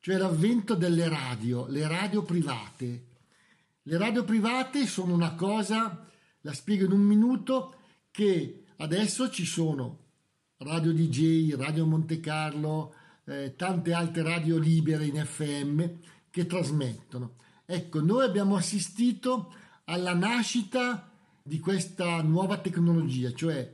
cioè 0.00 0.16
l'avvento 0.16 0.74
delle 0.74 1.08
radio 1.08 1.66
le 1.68 1.86
radio 1.86 2.22
private 2.22 3.06
le 3.82 3.98
radio 3.98 4.24
private 4.24 4.86
sono 4.86 5.14
una 5.14 5.34
cosa 5.34 6.06
la 6.40 6.52
spiego 6.52 6.84
in 6.84 6.92
un 6.92 7.02
minuto 7.02 7.76
che 8.10 8.64
adesso 8.76 9.30
ci 9.30 9.44
sono 9.44 10.02
Radio 10.58 10.92
DJ, 10.92 11.54
Radio 11.56 11.84
Monte 11.84 12.20
Carlo, 12.20 12.94
eh, 13.24 13.54
tante 13.56 13.92
altre 13.92 14.22
radio 14.22 14.56
libere 14.56 15.04
in 15.04 15.22
FM 15.22 15.84
che 16.30 16.46
trasmettono. 16.46 17.36
Ecco, 17.66 18.00
noi 18.00 18.24
abbiamo 18.24 18.56
assistito 18.56 19.52
alla 19.84 20.14
nascita 20.14 21.10
di 21.42 21.58
questa 21.60 22.22
nuova 22.22 22.58
tecnologia, 22.58 23.32
cioè 23.32 23.70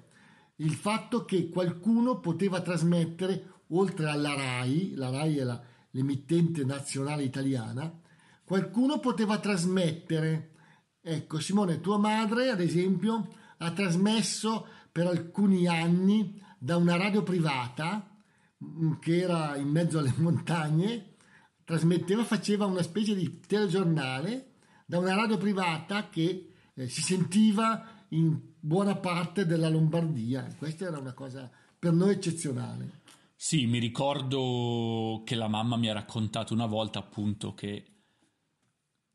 il 0.57 0.75
fatto 0.75 1.25
che 1.25 1.49
qualcuno 1.49 2.19
poteva 2.19 2.61
trasmettere 2.61 3.59
oltre 3.69 4.09
alla 4.09 4.35
RAI, 4.35 4.95
la 4.95 5.11
RAI 5.11 5.39
è 5.39 5.45
la, 5.45 5.63
l'emittente 5.93 6.65
nazionale 6.65 7.23
italiana, 7.23 7.93
qualcuno 8.45 8.99
poteva 8.99 9.39
trasmettere. 9.39 10.49
Ecco, 11.01 11.39
Simone, 11.39 11.81
tua 11.81 11.97
madre, 11.97 12.51
ad 12.51 12.61
esempio, 12.61 13.29
ha 13.59 13.71
trasmesso 13.71 14.67
per 14.91 15.07
alcuni 15.07 15.67
anni 15.67 16.43
da 16.59 16.77
una 16.77 16.97
radio 16.97 17.23
privata 17.23 18.21
mm, 18.63 18.95
che 19.01 19.21
era 19.21 19.57
in 19.57 19.69
mezzo 19.69 19.99
alle 19.99 20.13
montagne, 20.19 21.15
trasmetteva, 21.65 22.25
faceva 22.25 22.67
una 22.67 22.83
specie 22.83 23.15
di 23.15 23.41
telegiornale 23.47 24.50
da 24.91 24.99
una 24.99 25.15
radio 25.15 25.39
privata 25.39 26.09
che 26.09 26.49
eh, 26.75 26.89
si 26.89 27.01
sentiva 27.01 28.07
in 28.09 28.37
buona 28.59 28.97
parte 28.97 29.47
della 29.47 29.69
Lombardia. 29.69 30.53
Questa 30.59 30.87
era 30.87 30.99
una 30.99 31.13
cosa 31.13 31.49
per 31.79 31.93
noi 31.93 32.15
eccezionale. 32.15 33.03
Sì, 33.37 33.67
mi 33.67 33.79
ricordo 33.79 35.23
che 35.25 35.37
la 35.37 35.47
mamma 35.47 35.77
mi 35.77 35.89
ha 35.89 35.93
raccontato 35.93 36.55
una 36.55 36.67
volta 36.67 36.99
appunto 36.99 37.55
che 37.55 37.85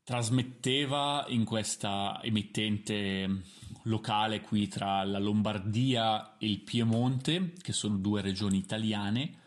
trasmetteva 0.06 1.26
in 1.28 1.44
questa 1.44 2.22
emittente 2.24 3.42
locale 3.84 4.40
qui 4.40 4.70
tra 4.70 5.04
la 5.04 5.20
Lombardia 5.20 6.38
e 6.38 6.50
il 6.50 6.62
Piemonte, 6.62 7.52
che 7.62 7.74
sono 7.74 7.98
due 7.98 8.22
regioni 8.22 8.60
italiane, 8.60 9.40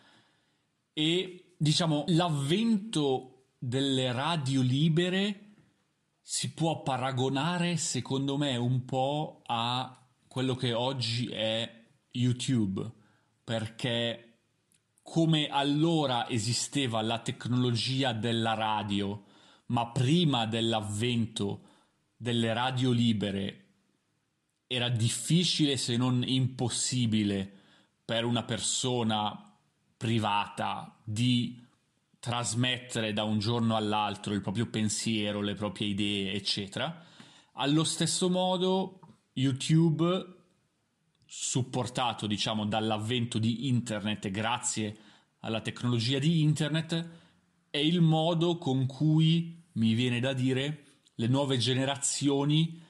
e 0.93 1.55
diciamo 1.57 2.05
l'avvento 2.09 3.47
delle 3.59 4.13
radio 4.13 4.61
libere 4.61 5.48
si 6.31 6.53
può 6.53 6.83
paragonare 6.83 7.79
secondo 7.79 8.37
me 8.37 8.55
un 8.57 8.85
po' 8.85 9.41
a 9.47 9.99
quello 10.29 10.55
che 10.57 10.75
oggi 10.75 11.27
è 11.29 11.87
YouTube, 12.11 12.87
perché 13.43 14.41
come 15.03 15.49
allora 15.49 16.29
esisteva 16.29 17.01
la 17.01 17.21
tecnologia 17.21 18.13
della 18.13 18.53
radio, 18.53 19.25
ma 19.69 19.91
prima 19.91 20.45
dell'avvento 20.45 21.63
delle 22.15 22.53
radio 22.53 22.91
libere 22.91 23.65
era 24.67 24.91
difficile 24.91 25.79
se 25.79 25.97
non 25.97 26.23
impossibile 26.27 27.51
per 28.05 28.27
una 28.27 28.45
persona 28.45 29.57
privata 29.97 30.95
di 31.03 31.59
trasmettere 32.19 33.13
da 33.13 33.25
un 33.25 33.39
giorno 33.39 33.77
all'altro 33.77 34.35
il 34.35 34.41
proprio 34.41 34.67
pensiero, 34.67 35.41
le 35.41 35.55
proprie 35.55 35.89
idee, 35.89 36.33
eccetera. 36.33 37.05
Allo 37.55 37.85
stesso 37.85 38.29
modo 38.29 39.01
YouTube 39.33 40.37
supportato 41.31 42.27
diciamo 42.27 42.65
dall'avvento 42.65 43.39
di 43.39 43.69
internet 43.69 44.31
grazie 44.31 44.97
alla 45.41 45.61
tecnologia 45.61 46.19
di 46.19 46.41
internet 46.41 47.09
è 47.69 47.77
il 47.77 48.01
modo 48.01 48.57
con 48.57 48.87
cui 48.87 49.63
mi 49.73 49.93
viene 49.93 50.21
da 50.21 50.33
dire 50.33 50.85
le 51.17 51.27
nuove 51.27 51.59
generazioni 51.59 52.81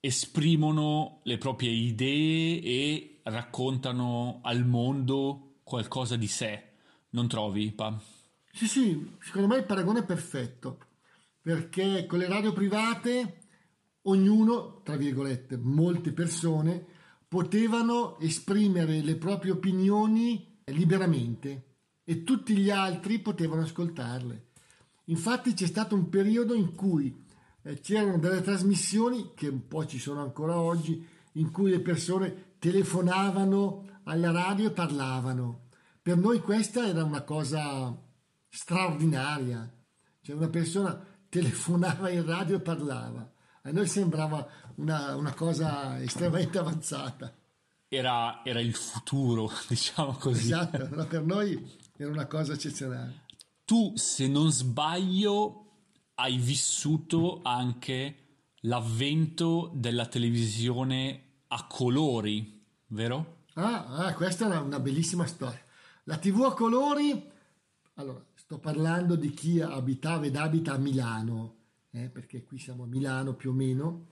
esprimono 0.00 1.20
le 1.24 1.36
proprie 1.36 1.70
idee 1.70 2.62
e 2.62 3.20
raccontano 3.24 4.40
al 4.42 4.64
mondo 4.64 5.58
qualcosa 5.62 6.16
di 6.16 6.28
sé 6.28 6.62
non 7.10 7.28
trovi 7.28 7.72
Pa? 7.72 8.15
Sì 8.56 8.66
sì 8.68 9.16
secondo 9.20 9.48
me 9.48 9.58
il 9.58 9.66
paragone 9.66 9.98
è 9.98 10.04
perfetto 10.06 10.78
perché 11.42 12.06
con 12.06 12.18
le 12.18 12.26
radio 12.26 12.54
private 12.54 13.40
ognuno 14.04 14.80
tra 14.82 14.96
virgolette 14.96 15.58
molte 15.58 16.10
persone 16.12 16.82
potevano 17.28 18.18
esprimere 18.18 19.02
le 19.02 19.16
proprie 19.16 19.52
opinioni 19.52 20.58
liberamente 20.64 21.64
e 22.02 22.22
tutti 22.22 22.56
gli 22.56 22.70
altri 22.70 23.18
potevano 23.18 23.60
ascoltarle. 23.60 24.46
Infatti 25.04 25.52
c'è 25.52 25.66
stato 25.66 25.94
un 25.94 26.08
periodo 26.08 26.54
in 26.54 26.74
cui 26.74 27.14
eh, 27.60 27.78
c'erano 27.80 28.18
delle 28.18 28.40
trasmissioni, 28.40 29.32
che 29.34 29.48
un 29.48 29.68
po' 29.68 29.84
ci 29.84 29.98
sono 29.98 30.22
ancora 30.22 30.58
oggi, 30.58 31.06
in 31.32 31.50
cui 31.50 31.68
le 31.68 31.80
persone 31.80 32.54
telefonavano 32.58 34.00
alla 34.04 34.30
radio 34.30 34.68
e 34.68 34.72
parlavano. 34.72 35.64
Per 36.00 36.16
noi 36.16 36.40
questa 36.40 36.88
era 36.88 37.04
una 37.04 37.20
cosa 37.20 38.04
straordinaria, 38.56 39.70
cioè 40.22 40.34
una 40.34 40.48
persona 40.48 40.98
telefonava 41.28 42.08
in 42.08 42.24
radio 42.24 42.56
e 42.56 42.60
parlava. 42.60 43.30
A 43.62 43.70
noi 43.70 43.86
sembrava 43.86 44.48
una, 44.76 45.14
una 45.14 45.34
cosa 45.34 46.00
estremamente 46.00 46.56
avanzata. 46.56 47.34
Era, 47.86 48.42
era, 48.44 48.60
il 48.60 48.74
futuro, 48.74 49.50
diciamo 49.68 50.14
così. 50.14 50.46
Esatto, 50.46 50.88
no, 50.88 51.06
per 51.06 51.22
noi 51.22 51.70
era 51.96 52.10
una 52.10 52.26
cosa 52.26 52.54
eccezionale. 52.54 53.24
Tu, 53.66 53.92
se 53.94 54.26
non 54.26 54.50
sbaglio, 54.50 55.64
hai 56.14 56.38
vissuto 56.38 57.40
anche 57.42 58.16
l'avvento 58.62 59.70
della 59.74 60.06
televisione 60.06 61.42
a 61.48 61.66
colori, 61.66 62.64
vero? 62.86 63.44
Ah, 63.54 63.84
ah 63.86 64.14
questa 64.14 64.50
è 64.50 64.56
una 64.58 64.80
bellissima 64.80 65.26
storia. 65.26 65.62
La 66.04 66.16
TV 66.16 66.44
a 66.44 66.54
colori, 66.54 67.34
allora, 67.96 68.24
sto 68.34 68.58
parlando 68.58 69.14
di 69.16 69.30
chi 69.30 69.60
abitava 69.60 70.26
ed 70.26 70.36
abita 70.36 70.72
a 70.72 70.78
Milano, 70.78 71.56
eh, 71.90 72.08
perché 72.08 72.42
qui 72.44 72.58
siamo 72.58 72.84
a 72.84 72.86
Milano 72.86 73.34
più 73.34 73.50
o 73.50 73.54
meno, 73.54 74.06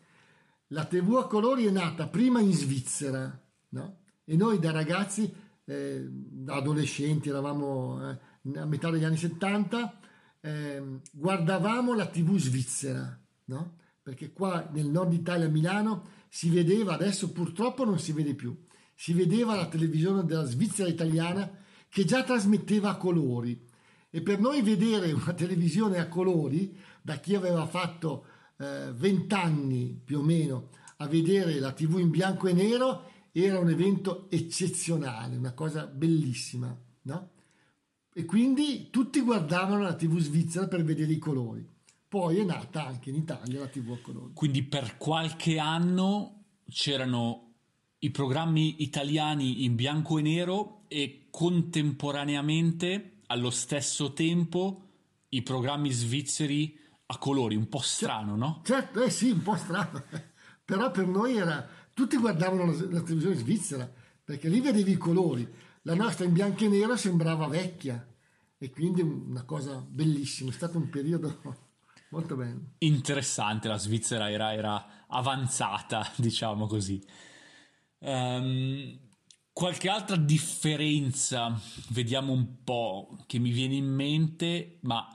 la 0.68 0.84
TV 0.84 1.16
a 1.16 1.26
colori 1.26 1.66
è 1.66 1.70
nata 1.70 2.08
prima 2.08 2.40
in 2.40 2.52
Svizzera, 2.52 3.40
no? 3.70 3.98
E 4.24 4.36
noi 4.36 4.58
da 4.58 4.70
ragazzi, 4.70 5.32
eh, 5.64 6.06
da 6.08 6.54
adolescenti, 6.54 7.28
eravamo 7.28 8.10
eh, 8.10 8.58
a 8.58 8.64
metà 8.64 8.90
degli 8.90 9.04
anni 9.04 9.18
70, 9.18 9.98
ehm, 10.40 11.00
guardavamo 11.12 11.94
la 11.94 12.06
TV 12.06 12.38
svizzera, 12.38 13.18
no? 13.46 13.76
Perché 14.02 14.32
qua 14.32 14.68
nel 14.72 14.88
nord 14.88 15.12
Italia, 15.12 15.46
a 15.46 15.50
Milano, 15.50 16.08
si 16.28 16.50
vedeva, 16.50 16.94
adesso 16.94 17.32
purtroppo 17.32 17.84
non 17.84 17.98
si 17.98 18.12
vede 18.12 18.34
più, 18.34 18.56
si 18.94 19.12
vedeva 19.12 19.54
la 19.54 19.68
televisione 19.68 20.24
della 20.24 20.44
Svizzera 20.44 20.88
italiana 20.88 21.50
che 21.88 22.04
già 22.04 22.24
trasmetteva 22.24 22.90
a 22.90 22.96
colori. 22.96 23.72
E 24.14 24.22
per 24.22 24.38
noi 24.38 24.62
vedere 24.62 25.10
una 25.10 25.32
televisione 25.34 25.98
a 25.98 26.06
colori 26.06 26.78
da 27.02 27.16
chi 27.16 27.34
aveva 27.34 27.66
fatto 27.66 28.26
eh, 28.58 28.92
vent'anni 28.92 29.90
eh, 29.90 30.00
più 30.04 30.20
o 30.20 30.22
meno 30.22 30.68
a 30.98 31.08
vedere 31.08 31.58
la 31.58 31.72
tv 31.72 31.98
in 31.98 32.10
bianco 32.10 32.46
e 32.46 32.52
nero 32.52 33.10
era 33.32 33.58
un 33.58 33.68
evento 33.68 34.30
eccezionale, 34.30 35.34
una 35.34 35.52
cosa 35.52 35.86
bellissima, 35.86 36.72
no? 37.02 37.30
E 38.12 38.24
quindi 38.24 38.90
tutti 38.90 39.20
guardavano 39.20 39.82
la 39.82 39.96
tv 39.96 40.20
svizzera 40.20 40.68
per 40.68 40.84
vedere 40.84 41.10
i 41.10 41.18
colori. 41.18 41.68
Poi 42.06 42.38
è 42.38 42.44
nata 42.44 42.86
anche 42.86 43.10
in 43.10 43.16
Italia 43.16 43.58
la 43.58 43.66
tv 43.66 43.90
a 43.90 43.98
colori. 44.00 44.32
Quindi 44.32 44.62
per 44.62 44.96
qualche 44.96 45.58
anno 45.58 46.44
c'erano 46.68 47.54
i 47.98 48.12
programmi 48.12 48.76
italiani 48.84 49.64
in 49.64 49.74
bianco 49.74 50.18
e 50.18 50.22
nero 50.22 50.84
e 50.86 51.26
contemporaneamente, 51.30 53.13
allo 53.26 53.50
stesso 53.50 54.12
tempo, 54.12 54.82
i 55.30 55.42
programmi 55.42 55.90
svizzeri 55.90 56.78
a 57.06 57.18
colori, 57.18 57.56
un 57.56 57.68
po' 57.68 57.80
strano, 57.80 58.36
no? 58.36 58.60
Certo, 58.64 59.02
eh 59.02 59.10
sì, 59.10 59.30
un 59.30 59.42
po' 59.42 59.56
strano, 59.56 60.04
però 60.64 60.90
per 60.90 61.06
noi 61.06 61.36
era... 61.36 61.66
Tutti 61.94 62.16
guardavano 62.16 62.66
la, 62.66 62.72
la 62.72 63.02
televisione 63.02 63.36
svizzera, 63.36 63.90
perché 64.24 64.48
lì 64.48 64.60
vedevi 64.60 64.92
i 64.92 64.96
colori, 64.96 65.48
la 65.82 65.94
nostra 65.94 66.24
in 66.24 66.32
bianco 66.32 66.64
e 66.64 66.68
nero 66.68 66.96
sembrava 66.96 67.46
vecchia, 67.46 68.04
e 68.58 68.70
quindi 68.70 69.02
una 69.02 69.44
cosa 69.44 69.84
bellissima, 69.86 70.50
è 70.50 70.52
stato 70.54 70.78
un 70.78 70.88
periodo 70.88 71.40
molto 72.10 72.34
bello. 72.34 72.60
Interessante, 72.78 73.68
la 73.68 73.76
Svizzera 73.76 74.30
era, 74.30 74.54
era 74.54 75.04
avanzata, 75.06 76.10
diciamo 76.16 76.66
così. 76.66 77.04
Um, 77.98 78.98
qualche 79.54 79.88
altra 79.88 80.16
differenza, 80.16 81.58
vediamo 81.90 82.32
un 82.32 82.64
po', 82.64 83.16
che 83.26 83.38
mi 83.38 83.50
viene 83.50 83.76
in 83.76 83.86
mente, 83.86 84.78
ma 84.80 85.08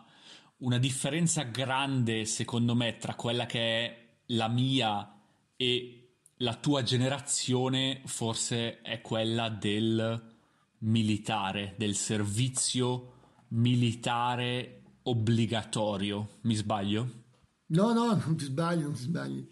una 0.59 0.79
differenza 0.79 1.43
grande, 1.43 2.23
secondo 2.23 2.73
me, 2.73 2.97
tra 2.97 3.15
quella 3.15 3.45
che 3.45 3.59
è 3.59 4.07
la 4.27 4.47
mia 4.47 5.13
e 5.57 6.13
la 6.37 6.55
tua 6.55 6.83
generazione 6.83 8.01
forse 8.05 8.81
è 8.81 9.01
quella 9.01 9.49
del 9.49 10.37
militare, 10.79 11.75
del 11.77 11.95
servizio 11.95 13.15
militare 13.49 14.83
obbligatorio. 15.03 16.37
Mi 16.41 16.55
sbaglio? 16.55 17.23
No, 17.67 17.91
no, 17.91 18.15
non 18.15 18.37
ti 18.37 18.45
sbagli, 18.45 18.83
non 18.83 18.93
ti 18.93 19.01
sbagli. 19.01 19.45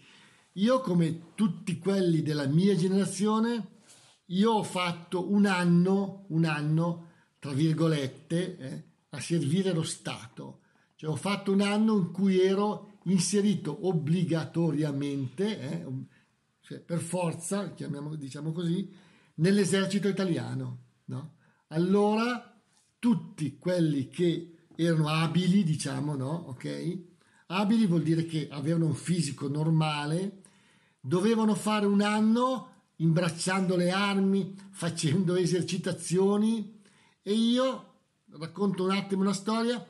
Io, 0.54 0.80
come 0.80 1.34
tutti 1.34 1.78
quelli 1.78 2.22
della 2.22 2.46
mia 2.46 2.74
generazione, 2.74 3.76
io 4.30 4.52
ho 4.52 4.62
fatto 4.62 5.30
un 5.30 5.46
anno, 5.46 6.24
un 6.28 6.44
anno, 6.44 7.06
tra 7.38 7.52
virgolette, 7.52 8.56
eh, 8.58 8.84
a 9.10 9.20
servire 9.20 9.72
lo 9.72 9.82
Stato 9.82 10.60
cioè, 10.98 11.10
ho 11.10 11.16
fatto 11.16 11.52
un 11.52 11.60
anno 11.60 11.96
in 11.96 12.10
cui 12.10 12.40
ero 12.40 12.98
inserito 13.04 13.86
obbligatoriamente, 13.86 15.60
eh, 15.60 15.86
cioè 16.60 16.80
per 16.80 16.98
forza, 16.98 17.72
diciamo 17.72 18.50
così, 18.50 18.92
nell'esercito 19.34 20.08
italiano. 20.08 20.86
No? 21.04 21.34
Allora 21.68 22.60
tutti 22.98 23.58
quelli 23.58 24.08
che 24.08 24.56
erano 24.74 25.06
abili, 25.06 25.62
diciamo, 25.62 26.16
no? 26.16 26.46
Ok? 26.48 26.98
Abili 27.46 27.86
vuol 27.86 28.02
dire 28.02 28.26
che 28.26 28.48
avevano 28.50 28.86
un 28.86 28.94
fisico 28.94 29.46
normale, 29.46 30.42
dovevano 30.98 31.54
fare 31.54 31.86
un 31.86 32.00
anno 32.00 32.77
imbracciando 33.00 33.76
le 33.76 33.90
armi, 33.90 34.54
facendo 34.70 35.36
esercitazioni 35.36 36.80
e 37.22 37.32
io 37.32 37.84
racconto 38.30 38.84
un 38.84 38.90
attimo 38.90 39.22
una 39.22 39.32
storia, 39.32 39.84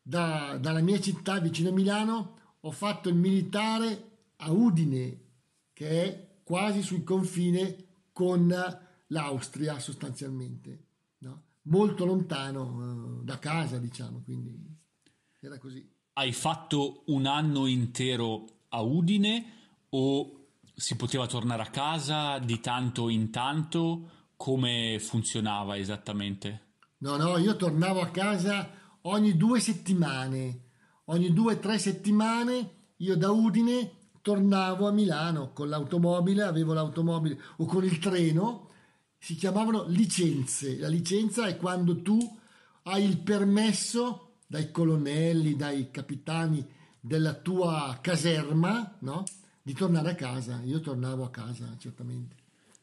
da, 0.00 0.56
dalla 0.58 0.80
mia 0.80 1.00
città 1.00 1.38
vicino 1.38 1.68
a 1.68 1.72
Milano 1.72 2.36
ho 2.60 2.70
fatto 2.70 3.08
il 3.08 3.14
militare 3.14 4.30
a 4.36 4.50
Udine, 4.50 5.20
che 5.72 6.04
è 6.04 6.28
quasi 6.42 6.82
sul 6.82 7.04
confine 7.04 7.86
con 8.12 8.52
l'Austria 9.08 9.78
sostanzialmente, 9.78 10.86
no? 11.18 11.42
molto 11.62 12.04
lontano 12.04 13.18
uh, 13.20 13.24
da 13.24 13.38
casa 13.38 13.78
diciamo, 13.78 14.22
quindi 14.24 14.58
era 15.40 15.58
così. 15.58 15.86
Hai 16.14 16.32
fatto 16.32 17.04
un 17.06 17.26
anno 17.26 17.66
intero 17.66 18.44
a 18.70 18.80
Udine 18.80 19.52
o 19.90 20.37
si 20.78 20.94
poteva 20.94 21.26
tornare 21.26 21.62
a 21.62 21.70
casa 21.70 22.38
di 22.38 22.60
tanto 22.60 23.08
in 23.08 23.30
tanto? 23.32 24.10
Come 24.36 24.98
funzionava 25.00 25.76
esattamente? 25.76 26.76
No, 26.98 27.16
no, 27.16 27.36
io 27.36 27.56
tornavo 27.56 28.00
a 28.00 28.10
casa 28.10 28.70
ogni 29.02 29.36
due 29.36 29.58
settimane. 29.58 30.66
Ogni 31.06 31.32
due 31.32 31.54
o 31.54 31.58
tre 31.58 31.80
settimane 31.80 32.92
io 32.98 33.16
da 33.16 33.32
Udine 33.32 33.90
tornavo 34.22 34.86
a 34.86 34.92
Milano 34.92 35.52
con 35.52 35.68
l'automobile, 35.68 36.44
avevo 36.44 36.74
l'automobile 36.74 37.40
o 37.56 37.64
con 37.64 37.82
il 37.82 37.98
treno. 37.98 38.68
Si 39.18 39.34
chiamavano 39.34 39.84
licenze. 39.88 40.78
La 40.78 40.88
licenza 40.88 41.48
è 41.48 41.56
quando 41.56 42.02
tu 42.02 42.18
hai 42.84 43.04
il 43.04 43.18
permesso 43.18 44.36
dai 44.46 44.70
colonnelli, 44.70 45.56
dai 45.56 45.90
capitani 45.90 46.64
della 47.00 47.34
tua 47.34 47.98
caserma, 48.00 48.96
no? 49.00 49.24
Di 49.68 49.74
tornare 49.74 50.12
a 50.12 50.14
casa. 50.14 50.62
Io 50.64 50.80
tornavo 50.80 51.24
a 51.24 51.30
casa, 51.30 51.76
certamente. 51.78 52.36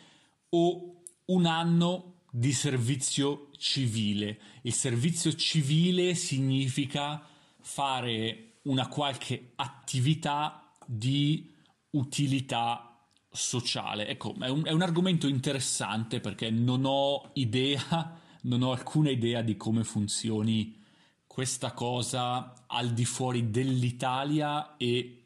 o 0.51 1.01
un 1.25 1.45
anno 1.45 2.21
di 2.31 2.53
servizio 2.53 3.49
civile. 3.57 4.39
Il 4.61 4.73
servizio 4.73 5.35
civile 5.35 6.15
significa 6.15 7.21
fare 7.59 8.59
una 8.61 8.87
qualche 8.87 9.51
attività 9.55 10.71
di 10.85 11.53
utilità 11.89 12.92
sociale. 13.33 14.07
Ecco, 14.07 14.35
è 14.39 14.47
un, 14.47 14.63
è 14.65 14.71
un 14.71 14.81
argomento 14.81 15.27
interessante 15.27 16.21
perché 16.21 16.49
non 16.49 16.83
ho 16.85 17.31
idea 17.33 18.21
non 18.43 18.61
ho 18.61 18.71
alcuna 18.71 19.09
idea 19.09 19.41
di 19.41 19.55
come 19.57 19.83
funzioni 19.83 20.81
questa 21.27 21.73
cosa 21.73 22.65
al 22.67 22.93
di 22.93 23.05
fuori 23.05 23.49
dell'Italia 23.49 24.75
e 24.77 25.25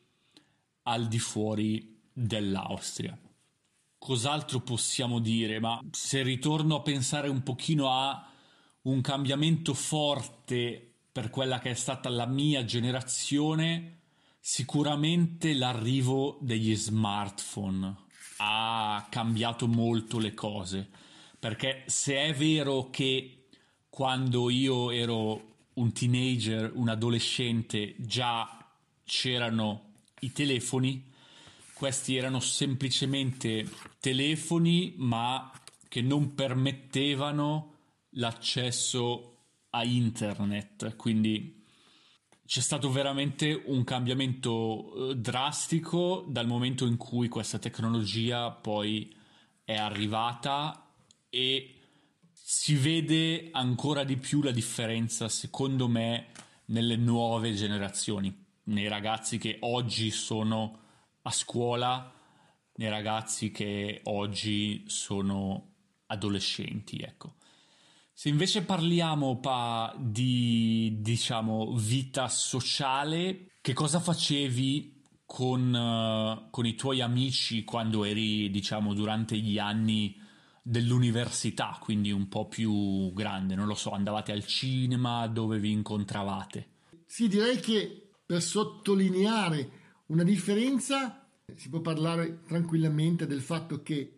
al 0.83 1.07
di 1.07 1.19
fuori 1.19 1.99
dell'Austria. 2.13 3.17
Cos'altro 3.97 4.61
possiamo 4.61 5.19
dire? 5.19 5.59
Ma 5.59 5.79
se 5.91 6.21
ritorno 6.21 6.77
a 6.77 6.81
pensare 6.81 7.27
un 7.27 7.43
pochino 7.43 7.91
a 7.91 8.25
un 8.83 9.01
cambiamento 9.01 9.73
forte 9.73 10.93
per 11.11 11.29
quella 11.29 11.59
che 11.59 11.71
è 11.71 11.73
stata 11.73 12.07
la 12.09 12.25
mia 12.25 12.63
generazione, 12.63 13.96
sicuramente 14.49 15.53
l'arrivo 15.53 16.37
degli 16.39 16.73
smartphone 16.73 17.93
ha 18.37 19.05
cambiato 19.11 19.67
molto 19.67 20.19
le 20.19 20.33
cose 20.33 20.87
perché 21.37 21.83
se 21.87 22.15
è 22.15 22.33
vero 22.33 22.89
che 22.89 23.47
quando 23.89 24.49
io 24.49 24.91
ero 24.91 25.55
un 25.73 25.91
teenager, 25.91 26.71
un 26.75 26.87
adolescente, 26.87 27.95
già 27.97 28.65
c'erano 29.03 29.95
i 30.21 30.31
telefoni, 30.31 31.03
questi 31.73 32.15
erano 32.15 32.39
semplicemente 32.39 33.69
telefoni 33.99 34.93
ma 34.95 35.51
che 35.89 36.01
non 36.01 36.35
permettevano 36.35 37.73
l'accesso 38.11 39.39
a 39.71 39.83
internet, 39.83 40.95
quindi 40.95 41.56
c'è 42.47 42.61
stato 42.61 42.89
veramente 42.89 43.61
un 43.65 43.83
cambiamento 43.83 45.09
eh, 45.09 45.15
drastico 45.17 46.23
dal 46.29 46.47
momento 46.47 46.85
in 46.85 46.95
cui 46.95 47.27
questa 47.27 47.59
tecnologia 47.59 48.51
poi 48.51 49.13
è 49.65 49.75
arrivata 49.75 50.93
e 51.29 51.75
si 52.31 52.75
vede 52.75 53.49
ancora 53.51 54.05
di 54.05 54.15
più 54.15 54.41
la 54.41 54.51
differenza, 54.51 55.27
secondo 55.27 55.89
me, 55.89 56.27
nelle 56.67 56.95
nuove 56.95 57.53
generazioni, 57.53 58.33
nei 58.63 58.87
ragazzi 58.87 59.37
che 59.37 59.57
oggi 59.61 60.09
sono 60.09 60.79
a 61.23 61.31
scuola, 61.31 62.13
nei 62.75 62.89
ragazzi 62.89 63.51
che 63.51 63.99
oggi 64.05 64.85
sono 64.87 65.73
adolescenti, 66.05 66.99
ecco. 66.99 67.35
Se 68.19 68.29
invece 68.29 68.63
parliamo 68.63 69.39
pa, 69.39 69.95
di, 69.95 70.97
diciamo, 71.01 71.75
vita 71.77 72.27
sociale, 72.29 73.51
che 73.61 73.73
cosa 73.73 73.99
facevi 73.99 75.03
con, 75.23 75.71
uh, 75.71 76.49
con 76.49 76.65
i 76.65 76.73
tuoi 76.73 77.01
amici 77.01 77.63
quando 77.63 78.05
eri, 78.05 78.49
diciamo, 78.49 78.95
durante 78.95 79.37
gli 79.37 79.59
anni 79.59 80.19
dell'università, 80.63 81.77
quindi 81.79 82.11
un 82.11 82.27
po' 82.27 82.47
più 82.47 83.13
grande, 83.13 83.53
non 83.53 83.67
lo 83.67 83.75
so, 83.75 83.91
andavate 83.91 84.31
al 84.31 84.47
cinema, 84.47 85.27
dove 85.27 85.59
vi 85.59 85.69
incontravate? 85.69 86.69
Sì, 87.05 87.27
direi 87.27 87.59
che 87.59 88.13
per 88.25 88.41
sottolineare 88.41 89.69
una 90.07 90.23
differenza 90.23 91.23
si 91.55 91.69
può 91.69 91.81
parlare 91.81 92.41
tranquillamente 92.47 93.27
del 93.27 93.41
fatto 93.41 93.83
che 93.83 94.16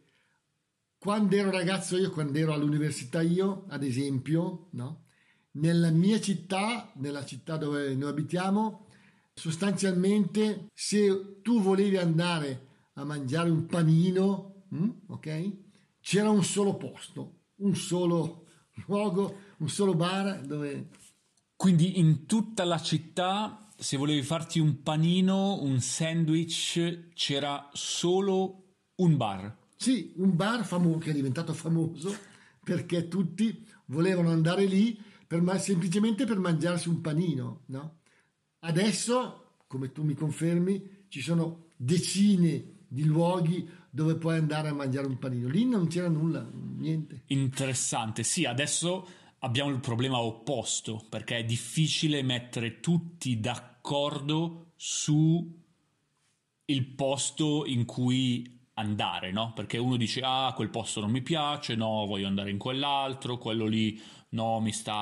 quando 0.99 1.35
ero 1.35 1.49
ragazzo 1.49 1.97
io, 1.97 2.11
quando 2.11 2.37
ero 2.37 2.53
all'università 2.53 3.21
io, 3.21 3.65
ad 3.69 3.83
esempio, 3.83 4.67
no? 4.71 5.05
nella 5.51 5.89
mia 5.91 6.19
città, 6.19 6.91
nella 6.97 7.25
città 7.25 7.55
dove 7.55 7.95
noi 7.95 8.09
abitiamo, 8.09 8.87
sostanzialmente 9.33 10.67
se 10.73 11.39
tu 11.41 11.61
volevi 11.61 11.95
andare 11.95 12.67
a 12.95 13.05
mangiare 13.05 13.49
un 13.49 13.65
panino, 13.65 14.65
hm, 14.69 14.89
ok? 15.07 15.57
c'era 16.01 16.29
un 16.29 16.43
solo 16.43 16.75
posto, 16.75 17.43
un 17.57 17.75
solo 17.75 18.45
luogo, 18.87 19.37
un 19.59 19.69
solo 19.69 19.95
bar 19.95 20.41
dove... 20.41 20.89
Quindi 21.55 21.99
in 21.99 22.25
tutta 22.25 22.63
la 22.63 22.79
città, 22.81 23.69
se 23.77 23.97
volevi 23.97 24.21
farti 24.21 24.59
un 24.59 24.81
panino, 24.81 25.61
un 25.61 25.79
sandwich, 25.81 27.11
c'era 27.13 27.69
solo 27.73 28.75
un 28.95 29.17
bar. 29.17 29.57
Sì, 29.81 30.11
un 30.17 30.35
bar 30.35 30.65
famoso 30.65 30.97
che 30.97 31.11
è 31.11 31.13
diventato 31.13 31.53
famoso 31.53 32.13
perché 32.61 33.07
tutti 33.07 33.65
volevano 33.85 34.29
andare 34.29 34.65
lì 34.65 35.01
per, 35.25 35.41
semplicemente 35.61 36.25
per 36.25 36.37
mangiarsi 36.37 36.89
un 36.89 36.99
panino, 36.99 37.61
no? 37.67 37.99
Adesso, 38.59 39.53
come 39.67 39.93
tu 39.93 40.03
mi 40.03 40.15
confermi, 40.15 41.05
ci 41.07 41.21
sono 41.21 41.67
decine 41.77 42.79
di 42.89 43.05
luoghi 43.05 43.69
dove 43.89 44.15
puoi 44.15 44.35
andare 44.35 44.67
a 44.67 44.73
mangiare 44.73 45.07
un 45.07 45.17
panino. 45.17 45.47
Lì 45.47 45.63
non 45.63 45.87
c'era 45.87 46.09
nulla, 46.09 46.45
niente. 46.75 47.23
Interessante, 47.27 48.23
sì, 48.23 48.43
adesso 48.43 49.07
abbiamo 49.39 49.69
il 49.69 49.79
problema 49.79 50.19
opposto 50.19 51.05
perché 51.07 51.37
è 51.37 51.45
difficile 51.45 52.21
mettere 52.21 52.81
tutti 52.81 53.39
d'accordo 53.39 54.73
su 54.75 55.57
il 56.65 56.85
posto 56.85 57.63
in 57.65 57.85
cui 57.85 58.58
andare, 58.79 59.31
no? 59.31 59.53
Perché 59.53 59.77
uno 59.77 59.97
dice 59.97 60.21
ah, 60.23 60.53
quel 60.55 60.69
posto 60.69 61.01
non 61.01 61.11
mi 61.11 61.21
piace, 61.21 61.75
no, 61.75 62.05
voglio 62.05 62.27
andare 62.27 62.49
in 62.49 62.57
quell'altro, 62.57 63.37
quello 63.37 63.65
lì 63.65 64.01
no, 64.29 64.59
mi 64.59 64.71
sta 64.71 64.93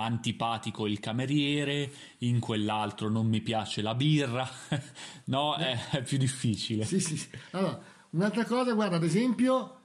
antipatico 0.00 0.86
il 0.86 1.00
cameriere, 1.00 1.90
in 2.18 2.40
quell'altro 2.40 3.08
non 3.08 3.26
mi 3.26 3.40
piace 3.40 3.82
la 3.82 3.94
birra, 3.94 4.48
no, 5.26 5.54
è, 5.56 5.78
è, 5.90 6.02
più 6.02 6.18
difficile. 6.18 6.84
Sì, 6.84 7.00
sì, 7.00 7.16
sì. 7.16 7.28
Allora, 7.52 7.80
un'altra 8.10 8.44
cosa, 8.44 8.72
guarda, 8.72 8.96
ad 8.96 9.04
esempio, 9.04 9.80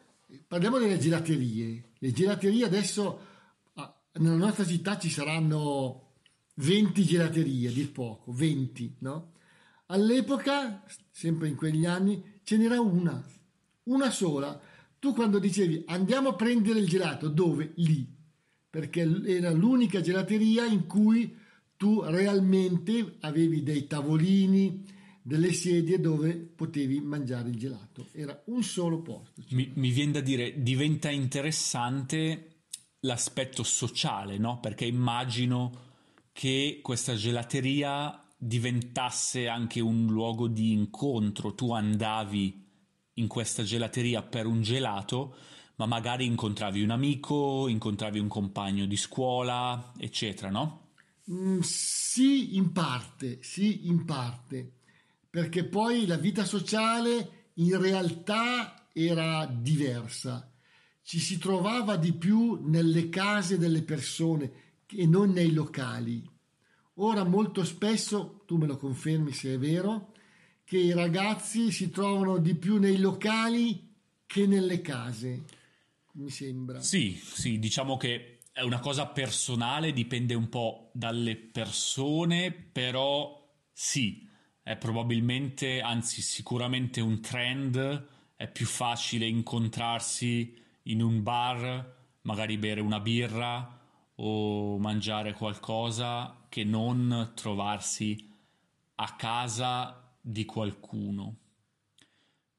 parliamo 0.47 0.77
delle 0.77 0.97
gelaterie. 0.97 1.91
Le 1.97 2.11
gelaterie 2.11 2.65
adesso, 2.65 3.19
ah, 3.75 3.93
nella 4.13 4.35
nostra 4.35 4.65
città 4.65 4.97
ci 4.97 5.09
saranno 5.09 6.13
20 6.55 7.03
gelaterie, 7.03 7.69
a 7.69 7.71
dir 7.71 7.91
poco, 7.91 8.31
20, 8.31 8.97
no? 8.99 9.31
All'epoca, 9.87 10.83
sempre 11.11 11.49
in 11.49 11.55
quegli 11.55 11.85
anni, 11.85 12.32
ce 12.43 12.57
n'era 12.57 12.79
una, 12.79 13.23
una 13.83 14.11
sola. 14.11 14.59
Tu 14.99 15.13
quando 15.13 15.39
dicevi 15.39 15.83
andiamo 15.87 16.29
a 16.29 16.35
prendere 16.35 16.79
il 16.79 16.87
gelato, 16.87 17.27
dove? 17.27 17.73
Lì, 17.75 18.07
perché 18.69 19.01
era 19.25 19.51
l'unica 19.51 20.01
gelateria 20.01 20.65
in 20.65 20.85
cui 20.87 21.35
tu 21.75 22.01
realmente 22.01 23.17
avevi 23.19 23.61
dei 23.63 23.87
tavolini, 23.87 24.85
delle 25.21 25.53
sedie 25.53 25.99
dove 25.99 26.35
potevi 26.35 26.99
mangiare 27.01 27.49
il 27.49 27.57
gelato. 27.57 28.07
Era 28.11 28.41
un 28.45 28.63
solo 28.63 29.01
posto. 29.01 29.41
Mi, 29.49 29.71
mi 29.75 29.89
viene 29.89 30.13
da 30.13 30.21
dire, 30.21 30.61
diventa 30.61 31.09
interessante 31.09 32.61
l'aspetto 33.01 33.63
sociale, 33.63 34.37
no? 34.37 34.59
Perché 34.59 34.85
immagino 34.85 35.91
che 36.31 36.79
questa 36.81 37.15
gelateria 37.15 38.22
diventasse 38.45 39.47
anche 39.47 39.79
un 39.79 40.07
luogo 40.07 40.47
di 40.47 40.71
incontro. 40.71 41.53
Tu 41.53 41.71
andavi 41.71 42.61
in 43.13 43.27
questa 43.27 43.63
gelateria 43.63 44.21
per 44.21 44.45
un 44.45 44.61
gelato, 44.61 45.35
ma 45.75 45.85
magari 45.85 46.25
incontravi 46.25 46.81
un 46.81 46.89
amico, 46.89 47.67
incontravi 47.67 48.19
un 48.19 48.27
compagno 48.27 48.85
di 48.85 48.97
scuola, 48.97 49.93
eccetera, 49.97 50.49
no? 50.49 50.91
Mm, 51.31 51.59
sì, 51.61 52.57
in 52.57 52.71
parte, 52.71 53.39
sì, 53.41 53.87
in 53.87 54.03
parte, 54.03 54.79
perché 55.29 55.63
poi 55.63 56.05
la 56.05 56.17
vita 56.17 56.43
sociale 56.43 57.51
in 57.55 57.79
realtà 57.79 58.89
era 58.91 59.45
diversa. 59.45 60.51
Ci 61.01 61.19
si 61.19 61.37
trovava 61.37 61.95
di 61.95 62.13
più 62.13 62.59
nelle 62.69 63.09
case 63.09 63.57
delle 63.57 63.83
persone 63.83 64.51
e 64.87 65.05
non 65.05 65.31
nei 65.31 65.53
locali. 65.53 66.31
Ora 66.97 67.23
molto 67.23 67.63
spesso, 67.63 68.43
tu 68.45 68.57
me 68.57 68.67
lo 68.67 68.77
confermi 68.77 69.31
se 69.31 69.55
è 69.55 69.57
vero, 69.57 70.13
che 70.63 70.77
i 70.77 70.93
ragazzi 70.93 71.71
si 71.71 71.89
trovano 71.89 72.37
di 72.37 72.53
più 72.55 72.77
nei 72.77 72.99
locali 72.99 73.91
che 74.27 74.45
nelle 74.45 74.81
case, 74.81 75.43
mi 76.13 76.29
sembra. 76.29 76.81
Sì, 76.81 77.19
sì, 77.21 77.57
diciamo 77.57 77.97
che 77.97 78.39
è 78.51 78.61
una 78.61 78.79
cosa 78.79 79.07
personale, 79.07 79.91
dipende 79.91 80.35
un 80.35 80.49
po' 80.49 80.91
dalle 80.93 81.35
persone, 81.35 82.51
però 82.51 83.43
sì, 83.71 84.27
è 84.61 84.77
probabilmente, 84.77 85.81
anzi 85.81 86.21
sicuramente 86.21 87.01
un 87.01 87.19
trend, 87.21 88.07
è 88.35 88.47
più 88.51 88.67
facile 88.67 89.25
incontrarsi 89.25 90.55
in 90.83 91.01
un 91.01 91.23
bar, 91.23 91.95
magari 92.21 92.57
bere 92.57 92.81
una 92.81 92.99
birra 92.99 93.79
o 94.15 94.77
mangiare 94.77 95.33
qualcosa 95.33 96.42
che 96.53 96.63
non 96.63 97.31
trovarsi 97.33 98.29
a 98.97 99.15
casa 99.15 100.15
di 100.21 100.45
qualcuno. 100.45 101.37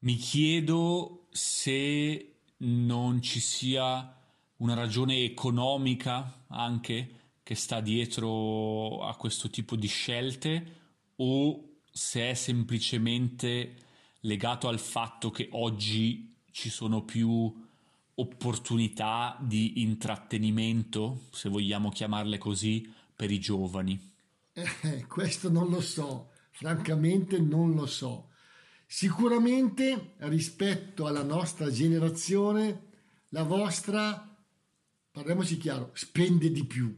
Mi 0.00 0.16
chiedo 0.16 1.28
se 1.30 2.38
non 2.56 3.22
ci 3.22 3.38
sia 3.38 4.20
una 4.56 4.74
ragione 4.74 5.22
economica 5.22 6.44
anche 6.48 7.36
che 7.44 7.54
sta 7.54 7.78
dietro 7.80 9.06
a 9.06 9.14
questo 9.14 9.48
tipo 9.48 9.76
di 9.76 9.86
scelte 9.86 10.80
o 11.14 11.76
se 11.92 12.30
è 12.30 12.34
semplicemente 12.34 13.76
legato 14.22 14.66
al 14.66 14.80
fatto 14.80 15.30
che 15.30 15.50
oggi 15.52 16.34
ci 16.50 16.68
sono 16.68 17.04
più 17.04 17.62
opportunità 18.16 19.38
di 19.40 19.82
intrattenimento, 19.82 21.26
se 21.30 21.48
vogliamo 21.48 21.90
chiamarle 21.90 22.38
così, 22.38 23.02
per 23.14 23.30
i 23.30 23.38
giovani? 23.38 24.12
Eh, 24.52 25.06
questo 25.06 25.50
non 25.50 25.68
lo 25.68 25.80
so, 25.80 26.30
francamente 26.50 27.38
non 27.38 27.72
lo 27.72 27.86
so. 27.86 28.30
Sicuramente 28.86 30.14
rispetto 30.18 31.06
alla 31.06 31.22
nostra 31.22 31.70
generazione, 31.70 32.90
la 33.30 33.42
vostra, 33.42 34.36
parliamoci 35.10 35.56
chiaro, 35.56 35.90
spende 35.94 36.52
di 36.52 36.64
più, 36.64 36.94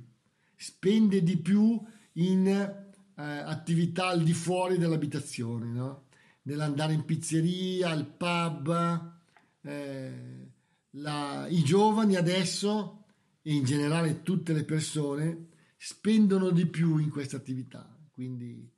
spende 0.55 1.23
di 1.23 1.37
più 1.39 1.81
in 2.15 2.47
eh, 2.47 2.83
attività 3.15 4.09
al 4.09 4.23
di 4.23 4.35
fuori 4.35 4.77
dell'abitazione, 4.77 5.67
no? 5.67 6.05
nell'andare 6.43 6.93
in 6.93 7.05
pizzeria, 7.05 7.91
al 7.91 8.07
pub. 8.07 9.15
Eh, 9.63 10.51
la, 10.91 11.47
i 11.49 11.63
giovani 11.63 12.17
adesso 12.17 13.05
e 13.43 13.53
in 13.53 13.65
generale 13.65 14.23
tutte 14.23 14.53
le 14.53 14.65
persone 14.65 15.46
spendono 15.87 16.51
di 16.51 16.67
più 16.67 16.99
in 16.99 17.11
questa 17.11 17.37
attività, 17.37 17.89
quindi 18.11 18.69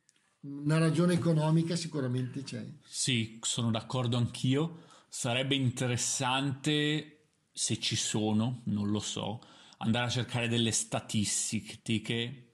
una 0.40 0.76
ragione 0.76 1.14
economica 1.14 1.74
sicuramente 1.74 2.42
c'è. 2.42 2.62
Sì, 2.84 3.38
sono 3.40 3.70
d'accordo 3.70 4.18
anch'io. 4.18 4.82
Sarebbe 5.08 5.54
interessante, 5.54 7.28
se 7.50 7.80
ci 7.80 7.96
sono, 7.96 8.60
non 8.64 8.90
lo 8.90 9.00
so, 9.00 9.40
andare 9.78 10.04
a 10.04 10.10
cercare 10.10 10.48
delle 10.48 10.70
statistiche 10.70 12.50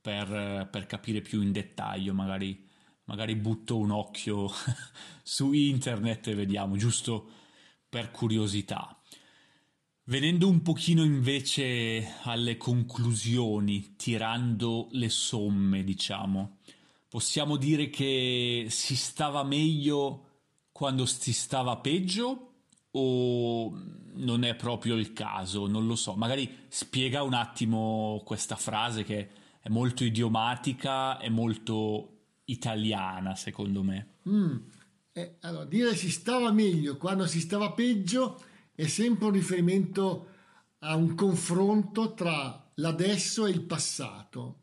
per, 0.00 0.68
per 0.70 0.86
capire 0.86 1.20
più 1.20 1.42
in 1.42 1.50
dettaglio, 1.50 2.14
magari, 2.14 2.64
magari 3.06 3.34
butto 3.34 3.76
un 3.76 3.90
occhio 3.90 4.48
su 5.24 5.52
internet 5.52 6.28
e 6.28 6.34
vediamo, 6.36 6.76
giusto 6.76 7.28
per 7.88 8.12
curiosità. 8.12 8.95
Venendo 10.08 10.46
un 10.46 10.62
pochino 10.62 11.02
invece 11.02 12.18
alle 12.22 12.56
conclusioni, 12.56 13.96
tirando 13.96 14.86
le 14.92 15.08
somme, 15.08 15.82
diciamo, 15.82 16.58
possiamo 17.08 17.56
dire 17.56 17.90
che 17.90 18.68
si 18.70 18.94
stava 18.94 19.42
meglio 19.42 20.26
quando 20.70 21.06
si 21.06 21.32
stava 21.32 21.78
peggio 21.78 22.52
o 22.92 23.76
non 24.12 24.44
è 24.44 24.54
proprio 24.54 24.94
il 24.94 25.12
caso? 25.12 25.66
Non 25.66 25.88
lo 25.88 25.96
so. 25.96 26.14
Magari 26.14 26.66
spiega 26.68 27.24
un 27.24 27.34
attimo 27.34 28.22
questa 28.24 28.54
frase 28.54 29.02
che 29.02 29.28
è 29.60 29.68
molto 29.70 30.04
idiomatica 30.04 31.18
e 31.18 31.30
molto 31.30 32.18
italiana, 32.44 33.34
secondo 33.34 33.82
me. 33.82 34.18
Mm. 34.28 34.56
Eh, 35.10 35.38
allora, 35.40 35.64
dire 35.64 35.96
si 35.96 36.12
stava 36.12 36.52
meglio 36.52 36.96
quando 36.96 37.26
si 37.26 37.40
stava 37.40 37.72
peggio 37.72 38.40
è 38.76 38.86
sempre 38.86 39.26
un 39.26 39.32
riferimento 39.32 40.28
a 40.80 40.94
un 40.94 41.14
confronto 41.14 42.12
tra 42.12 42.70
l'adesso 42.74 43.46
e 43.46 43.50
il 43.50 43.62
passato. 43.62 44.60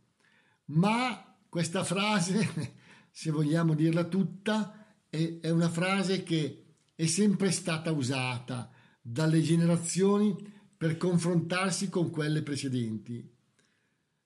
Ma 0.65 1.35
questa 1.49 1.83
frase, 1.83 2.75
se 3.11 3.31
vogliamo 3.31 3.73
dirla 3.73 4.03
tutta, 4.05 4.95
è, 5.09 5.39
è 5.41 5.49
una 5.49 5.69
frase 5.69 6.23
che 6.23 6.63
è 6.95 7.05
sempre 7.07 7.51
stata 7.51 7.91
usata 7.91 8.71
dalle 9.01 9.41
generazioni 9.41 10.35
per 10.77 10.95
confrontarsi 10.97 11.89
con 11.89 12.11
quelle 12.11 12.43
precedenti. 12.43 13.31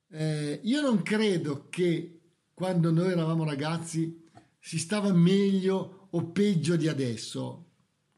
Eh, 0.10 0.60
io 0.63 0.82
non 0.82 1.02
credo 1.02 1.67
che 1.69 2.19
quando 2.54 2.91
noi 2.91 3.12
eravamo 3.12 3.45
ragazzi 3.45 4.26
si 4.60 4.80
stava 4.80 5.13
meglio 5.13 6.08
o 6.10 6.32
peggio 6.32 6.76
di 6.76 6.89
adesso 6.89 7.67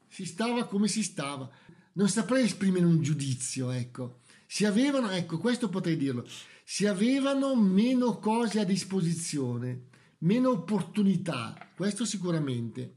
si 0.10 0.26
stava 0.26 0.66
come 0.66 0.88
si 0.88 1.04
stava. 1.04 1.50
Non 1.94 2.10
saprei 2.10 2.46
esprimere 2.46 2.86
un 2.86 3.02
giudizio, 3.02 3.72
ecco. 3.72 4.20
Si 4.46 4.66
avevano, 4.66 5.10
ecco, 5.12 5.38
questo 5.38 5.70
potrei 5.70 5.96
dirlo, 5.96 6.28
si 6.64 6.88
avevano 6.88 7.56
meno 7.56 8.18
cose 8.18 8.60
a 8.60 8.64
disposizione, 8.64 9.88
meno 10.20 10.50
opportunità, 10.50 11.72
questo 11.76 12.04
sicuramente, 12.04 12.96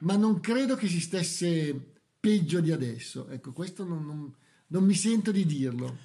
ma 0.00 0.16
non 0.16 0.40
credo 0.40 0.76
che 0.76 0.88
si 0.88 1.00
stesse 1.00 1.94
peggio 2.18 2.60
di 2.60 2.72
adesso, 2.72 3.28
ecco, 3.28 3.52
questo 3.52 3.84
non, 3.84 4.04
non, 4.04 4.34
non 4.68 4.84
mi 4.84 4.94
sento 4.94 5.30
di 5.30 5.44
dirlo. 5.44 5.98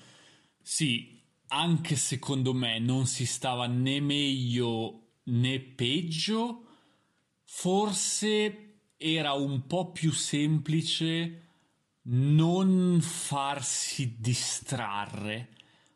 Sì, 0.61 1.21
anche 1.47 1.95
secondo 1.95 2.53
me 2.53 2.79
non 2.79 3.07
si 3.07 3.25
stava 3.25 3.67
né 3.67 4.01
meglio 4.01 5.07
né 5.23 5.59
peggio, 5.59 6.65
forse 7.43 8.68
era 9.01 9.31
un 9.31 9.65
po' 9.65 9.93
più 9.93 10.11
semplice 10.11 11.45
non 12.11 12.99
farsi 13.01 14.17
distrarre. 14.19 15.55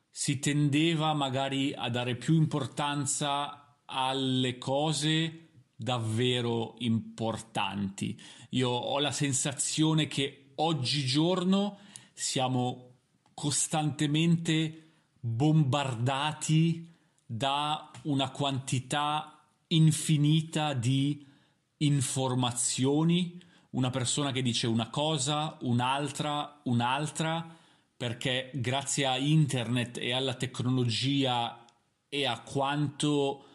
Si 0.10 0.40
tendeva 0.40 1.14
magari 1.14 1.74
a 1.74 1.90
dare 1.90 2.16
più 2.16 2.36
importanza 2.36 3.80
alle 3.86 4.58
cose 4.58 5.50
davvero 5.76 6.76
importanti. 6.78 8.18
Io 8.52 8.70
ho 8.70 9.00
la 9.00 9.12
sensazione 9.12 10.08
che 10.08 10.54
oggigiorno 10.56 11.80
siamo 12.14 12.92
costantemente 13.34 14.92
bombardati 15.20 16.90
da 17.26 17.92
una 18.04 18.30
quantità 18.30 19.46
infinita 19.68 20.74
di 20.74 21.32
informazioni, 21.78 23.42
una 23.72 23.90
persona 23.90 24.32
che 24.32 24.42
dice 24.42 24.68
una 24.68 24.90
cosa, 24.90 25.58
un'altra, 25.62 26.62
un'altra, 26.64 27.58
perché 27.96 28.52
grazie 28.54 29.06
a 29.06 29.18
internet 29.18 29.98
e 29.98 30.12
alla 30.12 30.36
tecnologia 30.36 31.66
e 32.10 32.26
a 32.26 32.40
quanto 32.42 33.46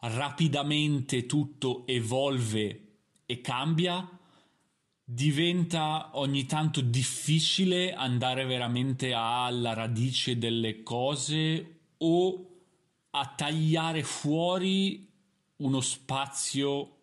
rapidamente 0.00 1.26
tutto 1.26 1.86
evolve 1.86 2.96
e 3.26 3.40
cambia, 3.40 4.08
diventa 5.02 6.10
ogni 6.18 6.44
tanto 6.44 6.80
difficile 6.80 7.94
andare 7.94 8.44
veramente 8.44 9.14
alla 9.14 9.72
radice 9.72 10.36
delle 10.36 10.82
cose 10.82 11.80
o 11.96 12.46
a 13.10 13.26
tagliare 13.34 14.02
fuori 14.02 15.10
uno 15.56 15.80
spazio 15.80 16.97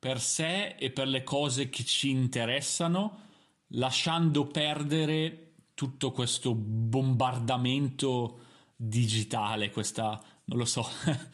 per 0.00 0.18
sé 0.18 0.76
e 0.78 0.90
per 0.90 1.06
le 1.06 1.22
cose 1.22 1.68
che 1.68 1.84
ci 1.84 2.08
interessano, 2.08 3.28
lasciando 3.72 4.46
perdere 4.46 5.52
tutto 5.74 6.10
questo 6.10 6.54
bombardamento 6.54 8.38
digitale, 8.74 9.70
questa, 9.70 10.18
non 10.46 10.58
lo 10.58 10.64
so, 10.64 10.88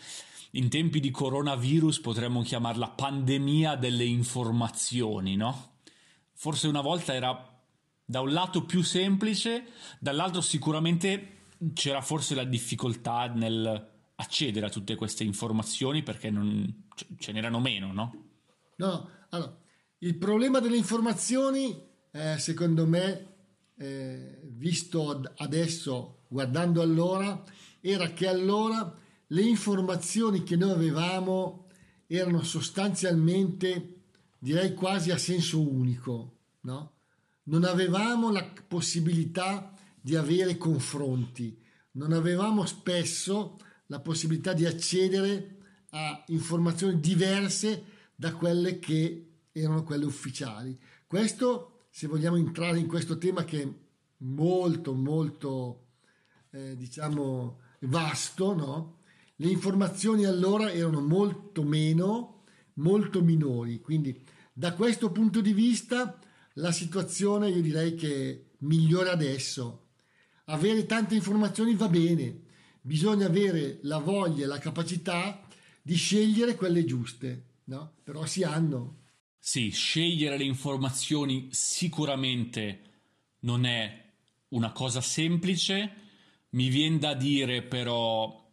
in 0.53 0.69
tempi 0.69 0.99
di 0.99 1.13
coronavirus 1.13 2.01
potremmo 2.01 2.43
chiamarla 2.43 2.91
pandemia 2.91 3.77
delle 3.77 4.05
informazioni, 4.05 5.37
no? 5.37 5.75
Forse 6.33 6.67
una 6.67 6.81
volta 6.81 7.15
era 7.15 7.57
da 8.05 8.21
un 8.21 8.33
lato 8.33 8.65
più 8.65 8.83
semplice, 8.83 9.67
dall'altro 10.01 10.41
sicuramente 10.41 11.35
c'era 11.73 12.03
forse 12.03 12.35
la 12.35 12.45
difficoltà 12.45 13.27
nel 13.29 13.95
accedere 14.17 14.67
a 14.67 14.71
tutte 14.71 14.95
queste 14.95 15.25
informazioni 15.25 16.03
perché 16.03 16.31
non, 16.31 16.85
ce 17.19 17.33
n'erano 17.33 17.61
meno, 17.61 17.93
no? 17.93 18.26
No, 18.77 19.11
allora, 19.31 19.59
il 19.99 20.17
problema 20.17 20.61
delle 20.61 20.77
informazioni, 20.77 21.83
eh, 22.11 22.37
secondo 22.39 22.87
me, 22.87 23.35
eh, 23.77 24.41
visto 24.45 25.23
adesso, 25.37 26.25
guardando 26.29 26.83
allora, 26.83 27.43
era 27.81 28.11
che 28.11 28.27
allora 28.27 28.95
le 29.29 29.43
informazioni 29.43 30.43
che 30.43 30.57
noi 30.57 30.71
avevamo 30.71 31.69
erano 32.07 32.43
sostanzialmente, 32.43 34.03
direi 34.39 34.75
quasi 34.75 35.11
a 35.11 35.19
senso 35.19 35.61
unico, 35.61 36.37
no? 36.63 36.93
Non 37.45 37.65
avevamo 37.65 38.31
la 38.31 38.45
possibilità 38.67 39.73
di 40.01 40.17
avere 40.17 40.57
confronti, 40.57 41.59
non 41.93 42.13
avevamo 42.13 42.67
spesso 42.67 43.59
la 43.87 44.01
possibilità 44.01 44.53
di 44.53 44.67
accedere 44.67 45.57
a 45.91 46.23
informazioni 46.29 47.01
diverse 47.01 47.95
da 48.17 48.35
quelle 48.35 48.79
che 48.79 49.27
erano 49.53 49.85
quelle 49.85 50.07
ufficiali. 50.07 50.77
Questo, 51.07 51.87
se 51.91 52.07
vogliamo 52.07 52.37
entrare 52.37 52.79
in 52.79 52.87
questo 52.87 53.19
tema 53.19 53.45
che 53.45 53.63
è 53.63 53.69
molto, 54.19 54.95
molto, 54.95 55.89
eh, 56.51 56.77
diciamo, 56.77 57.61
vasto, 57.81 58.55
no? 58.55 58.99
Le 59.37 59.49
informazioni 59.49 60.25
allora 60.25 60.73
erano 60.73 61.01
molto 61.01 61.63
meno, 61.63 62.45
molto 62.75 63.23
minori, 63.23 63.81
quindi 63.81 64.19
da 64.53 64.73
questo 64.73 65.13
punto 65.13 65.43
di 65.43 65.53
vista 65.53 66.19
la 66.55 66.73
situazione 66.73 67.51
io 67.51 67.61
direi 67.61 67.95
che 67.95 68.53
migliora 68.61 69.13
adesso. 69.13 69.89
Avere 70.47 70.87
tante 70.87 71.15
informazioni 71.15 71.75
va 71.75 71.89
bene, 71.89 72.45
bisogna 72.81 73.27
avere 73.27 73.81
la 73.83 73.99
voglia 73.99 74.45
e 74.45 74.47
la 74.47 74.59
capacità 74.59 75.47
di 75.83 75.95
scegliere 75.97 76.55
quelle 76.55 76.85
giuste 76.85 77.45
no? 77.67 77.93
Però 78.03 78.25
si 78.27 78.43
hanno. 78.43 79.05
Sì, 79.39 79.71
scegliere 79.71 80.37
le 80.37 80.45
informazioni 80.45 81.49
sicuramente 81.53 82.81
non 83.41 83.65
è 83.65 84.05
una 84.49 84.73
cosa 84.73 85.01
semplice. 85.01 86.05
Mi 86.51 86.69
viene 86.69 86.99
da 86.99 87.15
dire 87.15 87.63
però 87.63 88.45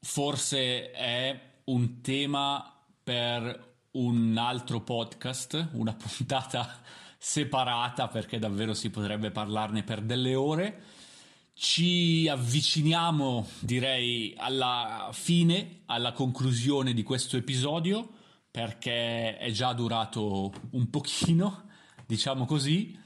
forse 0.00 0.90
è 0.90 1.40
un 1.64 2.00
tema 2.00 2.84
per 3.02 3.68
un 3.92 4.36
altro 4.36 4.80
podcast, 4.80 5.68
una 5.72 5.94
puntata 5.94 6.80
separata 7.18 8.08
perché 8.08 8.38
davvero 8.38 8.74
si 8.74 8.90
potrebbe 8.90 9.30
parlarne 9.30 9.82
per 9.82 10.00
delle 10.00 10.34
ore. 10.34 10.82
Ci 11.52 12.26
avviciniamo, 12.26 13.46
direi, 13.60 14.34
alla 14.38 15.10
fine, 15.12 15.82
alla 15.86 16.12
conclusione 16.12 16.94
di 16.94 17.02
questo 17.02 17.36
episodio 17.36 18.18
perché 18.50 19.36
è 19.36 19.50
già 19.50 19.72
durato 19.72 20.52
un 20.70 20.90
pochino, 20.90 21.68
diciamo 22.06 22.46
così. 22.46 22.98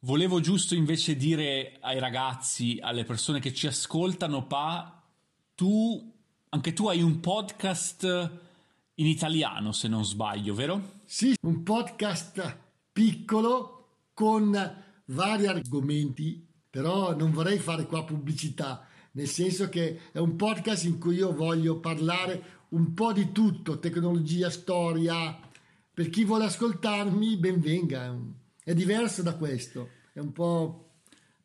Volevo 0.00 0.40
giusto 0.40 0.76
invece 0.76 1.16
dire 1.16 1.76
ai 1.80 1.98
ragazzi, 1.98 2.78
alle 2.80 3.04
persone 3.04 3.40
che 3.40 3.52
ci 3.52 3.66
ascoltano, 3.66 4.46
Pa, 4.46 5.02
tu, 5.54 6.14
anche 6.50 6.72
tu 6.72 6.88
hai 6.88 7.02
un 7.02 7.18
podcast 7.18 8.04
in 8.94 9.06
italiano, 9.06 9.72
se 9.72 9.88
non 9.88 10.04
sbaglio, 10.04 10.54
vero? 10.54 11.00
Sì, 11.04 11.34
un 11.42 11.64
podcast 11.64 12.58
piccolo 12.92 13.86
con 14.14 14.84
vari 15.06 15.46
argomenti, 15.46 16.46
però 16.70 17.16
non 17.16 17.32
vorrei 17.32 17.58
fare 17.58 17.86
qua 17.86 18.04
pubblicità, 18.04 18.86
nel 19.12 19.28
senso 19.28 19.68
che 19.68 20.10
è 20.12 20.18
un 20.18 20.36
podcast 20.36 20.84
in 20.84 20.98
cui 20.98 21.16
io 21.16 21.34
voglio 21.34 21.80
parlare 21.80 22.57
un 22.70 22.94
po' 22.94 23.12
di 23.12 23.32
tutto, 23.32 23.78
tecnologia, 23.78 24.50
storia. 24.50 25.38
Per 25.92 26.10
chi 26.10 26.24
vuole 26.24 26.44
ascoltarmi, 26.44 27.36
ben 27.36 27.60
venga. 27.60 28.16
È 28.62 28.74
diverso 28.74 29.22
da 29.22 29.34
questo, 29.34 29.88
è 30.12 30.18
un 30.18 30.32
po'... 30.32 30.90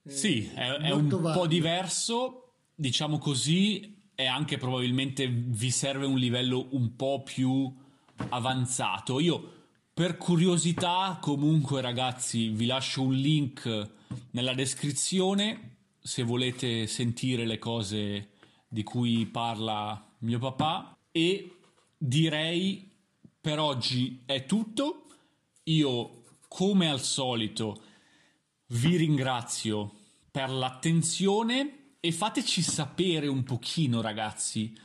Eh, 0.03 0.11
sì, 0.11 0.49
è, 0.53 0.67
è 0.67 0.91
un 0.91 1.07
vario. 1.07 1.39
po' 1.39 1.47
diverso, 1.47 2.53
diciamo 2.75 3.17
così, 3.17 4.01
e 4.15 4.25
anche 4.25 4.57
probabilmente 4.57 5.27
vi 5.27 5.71
serve 5.71 6.05
un 6.05 6.17
livello 6.17 6.67
un 6.71 6.95
po' 6.95 7.23
più 7.23 7.73
avanzato. 8.29 9.19
Io, 9.19 9.51
per 9.93 10.17
curiosità, 10.17 11.17
comunque 11.21 11.81
ragazzi, 11.81 12.49
vi 12.49 12.65
lascio 12.65 13.01
un 13.01 13.13
link 13.13 13.91
nella 14.31 14.53
descrizione 14.53 15.71
se 15.99 16.23
volete 16.23 16.85
sentire 16.85 17.45
le 17.45 17.57
cose 17.57 18.31
di 18.67 18.83
cui 18.83 19.25
parla 19.25 20.05
mio 20.19 20.39
papà 20.39 20.92
e 21.13 21.57
direi 21.95 22.89
per 23.39 23.59
oggi 23.59 24.23
è 24.25 24.45
tutto. 24.45 25.05
Io, 25.65 26.23
come 26.47 26.89
al 26.89 27.01
solito, 27.01 27.81
vi 28.67 28.97
ringrazio 28.97 29.93
per 30.31 30.49
l'attenzione 30.49 31.95
e 31.99 32.11
fateci 32.11 32.61
sapere 32.61 33.27
un 33.27 33.43
pochino, 33.43 34.01
ragazzi, 34.01 34.75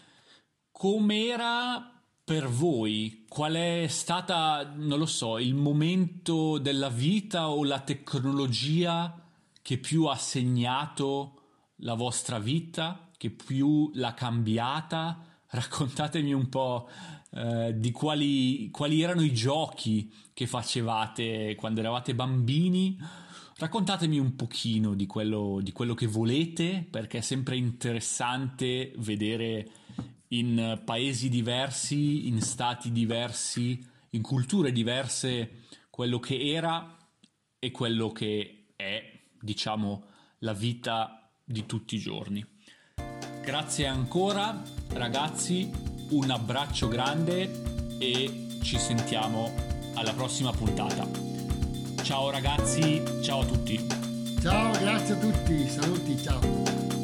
com'era 0.71 1.99
per 2.23 2.47
voi, 2.47 3.25
qual 3.27 3.55
è 3.55 3.87
stata, 3.89 4.71
non 4.77 4.99
lo 4.99 5.07
so, 5.07 5.39
il 5.39 5.55
momento 5.55 6.59
della 6.59 6.91
vita 6.91 7.49
o 7.49 7.65
la 7.65 7.81
tecnologia 7.81 9.19
che 9.63 9.79
più 9.79 10.05
ha 10.05 10.17
segnato 10.17 11.41
la 11.77 11.95
vostra 11.95 12.39
vita, 12.39 13.09
che 13.17 13.31
più 13.31 13.91
l'ha 13.95 14.13
cambiata 14.13 15.28
raccontatemi 15.51 16.33
un 16.33 16.49
po' 16.49 16.89
eh, 17.31 17.75
di 17.77 17.91
quali, 17.91 18.71
quali 18.71 19.03
erano 19.03 19.23
i 19.23 19.33
giochi 19.33 20.13
che 20.33 20.47
facevate 20.47 21.55
quando 21.57 21.81
eravate 21.81 22.15
bambini. 22.15 22.99
Raccontatemi 23.57 24.19
un 24.19 24.37
pochino 24.37 24.95
di 24.95 25.07
quello, 25.07 25.59
di 25.61 25.73
quello 25.73 25.95
che 25.95 26.07
volete, 26.07 26.87
perché 26.89 27.19
è 27.19 27.23
sempre 27.23 27.57
interessante 27.57 28.93
vedere 28.99 29.69
in 30.29 30.81
paesi 30.85 31.29
diversi, 31.29 32.29
in 32.29 32.41
stati 32.41 32.93
diversi, 32.93 33.85
in 34.11 34.23
culture 34.23 34.71
diverse, 34.71 35.65
quello 35.91 36.21
che 36.21 36.39
era 36.53 36.97
e 37.59 37.71
quello 37.73 38.13
che 38.13 38.73
è, 38.77 39.03
diciamo, 39.41 40.05
la 40.41 40.53
vita 40.53 41.33
di 41.45 41.67
tutti 41.67 41.97
i 41.97 41.99
giorni. 41.99 42.47
Grazie 43.49 43.87
ancora 43.87 44.63
ragazzi, 44.93 45.73
un 46.11 46.31
abbraccio 46.31 46.87
grande 46.87 47.51
e 47.97 48.47
ci 48.61 48.79
sentiamo 48.79 49.51
alla 49.95 50.13
prossima 50.13 50.51
puntata. 50.51 51.09
Ciao 52.03 52.29
ragazzi, 52.29 53.03
ciao 53.23 53.41
a 53.41 53.47
tutti. 53.47 53.87
Ciao, 54.43 54.71
grazie 54.73 55.15
a 55.15 55.17
tutti, 55.17 55.67
saluti, 55.67 56.19
ciao. 56.19 56.98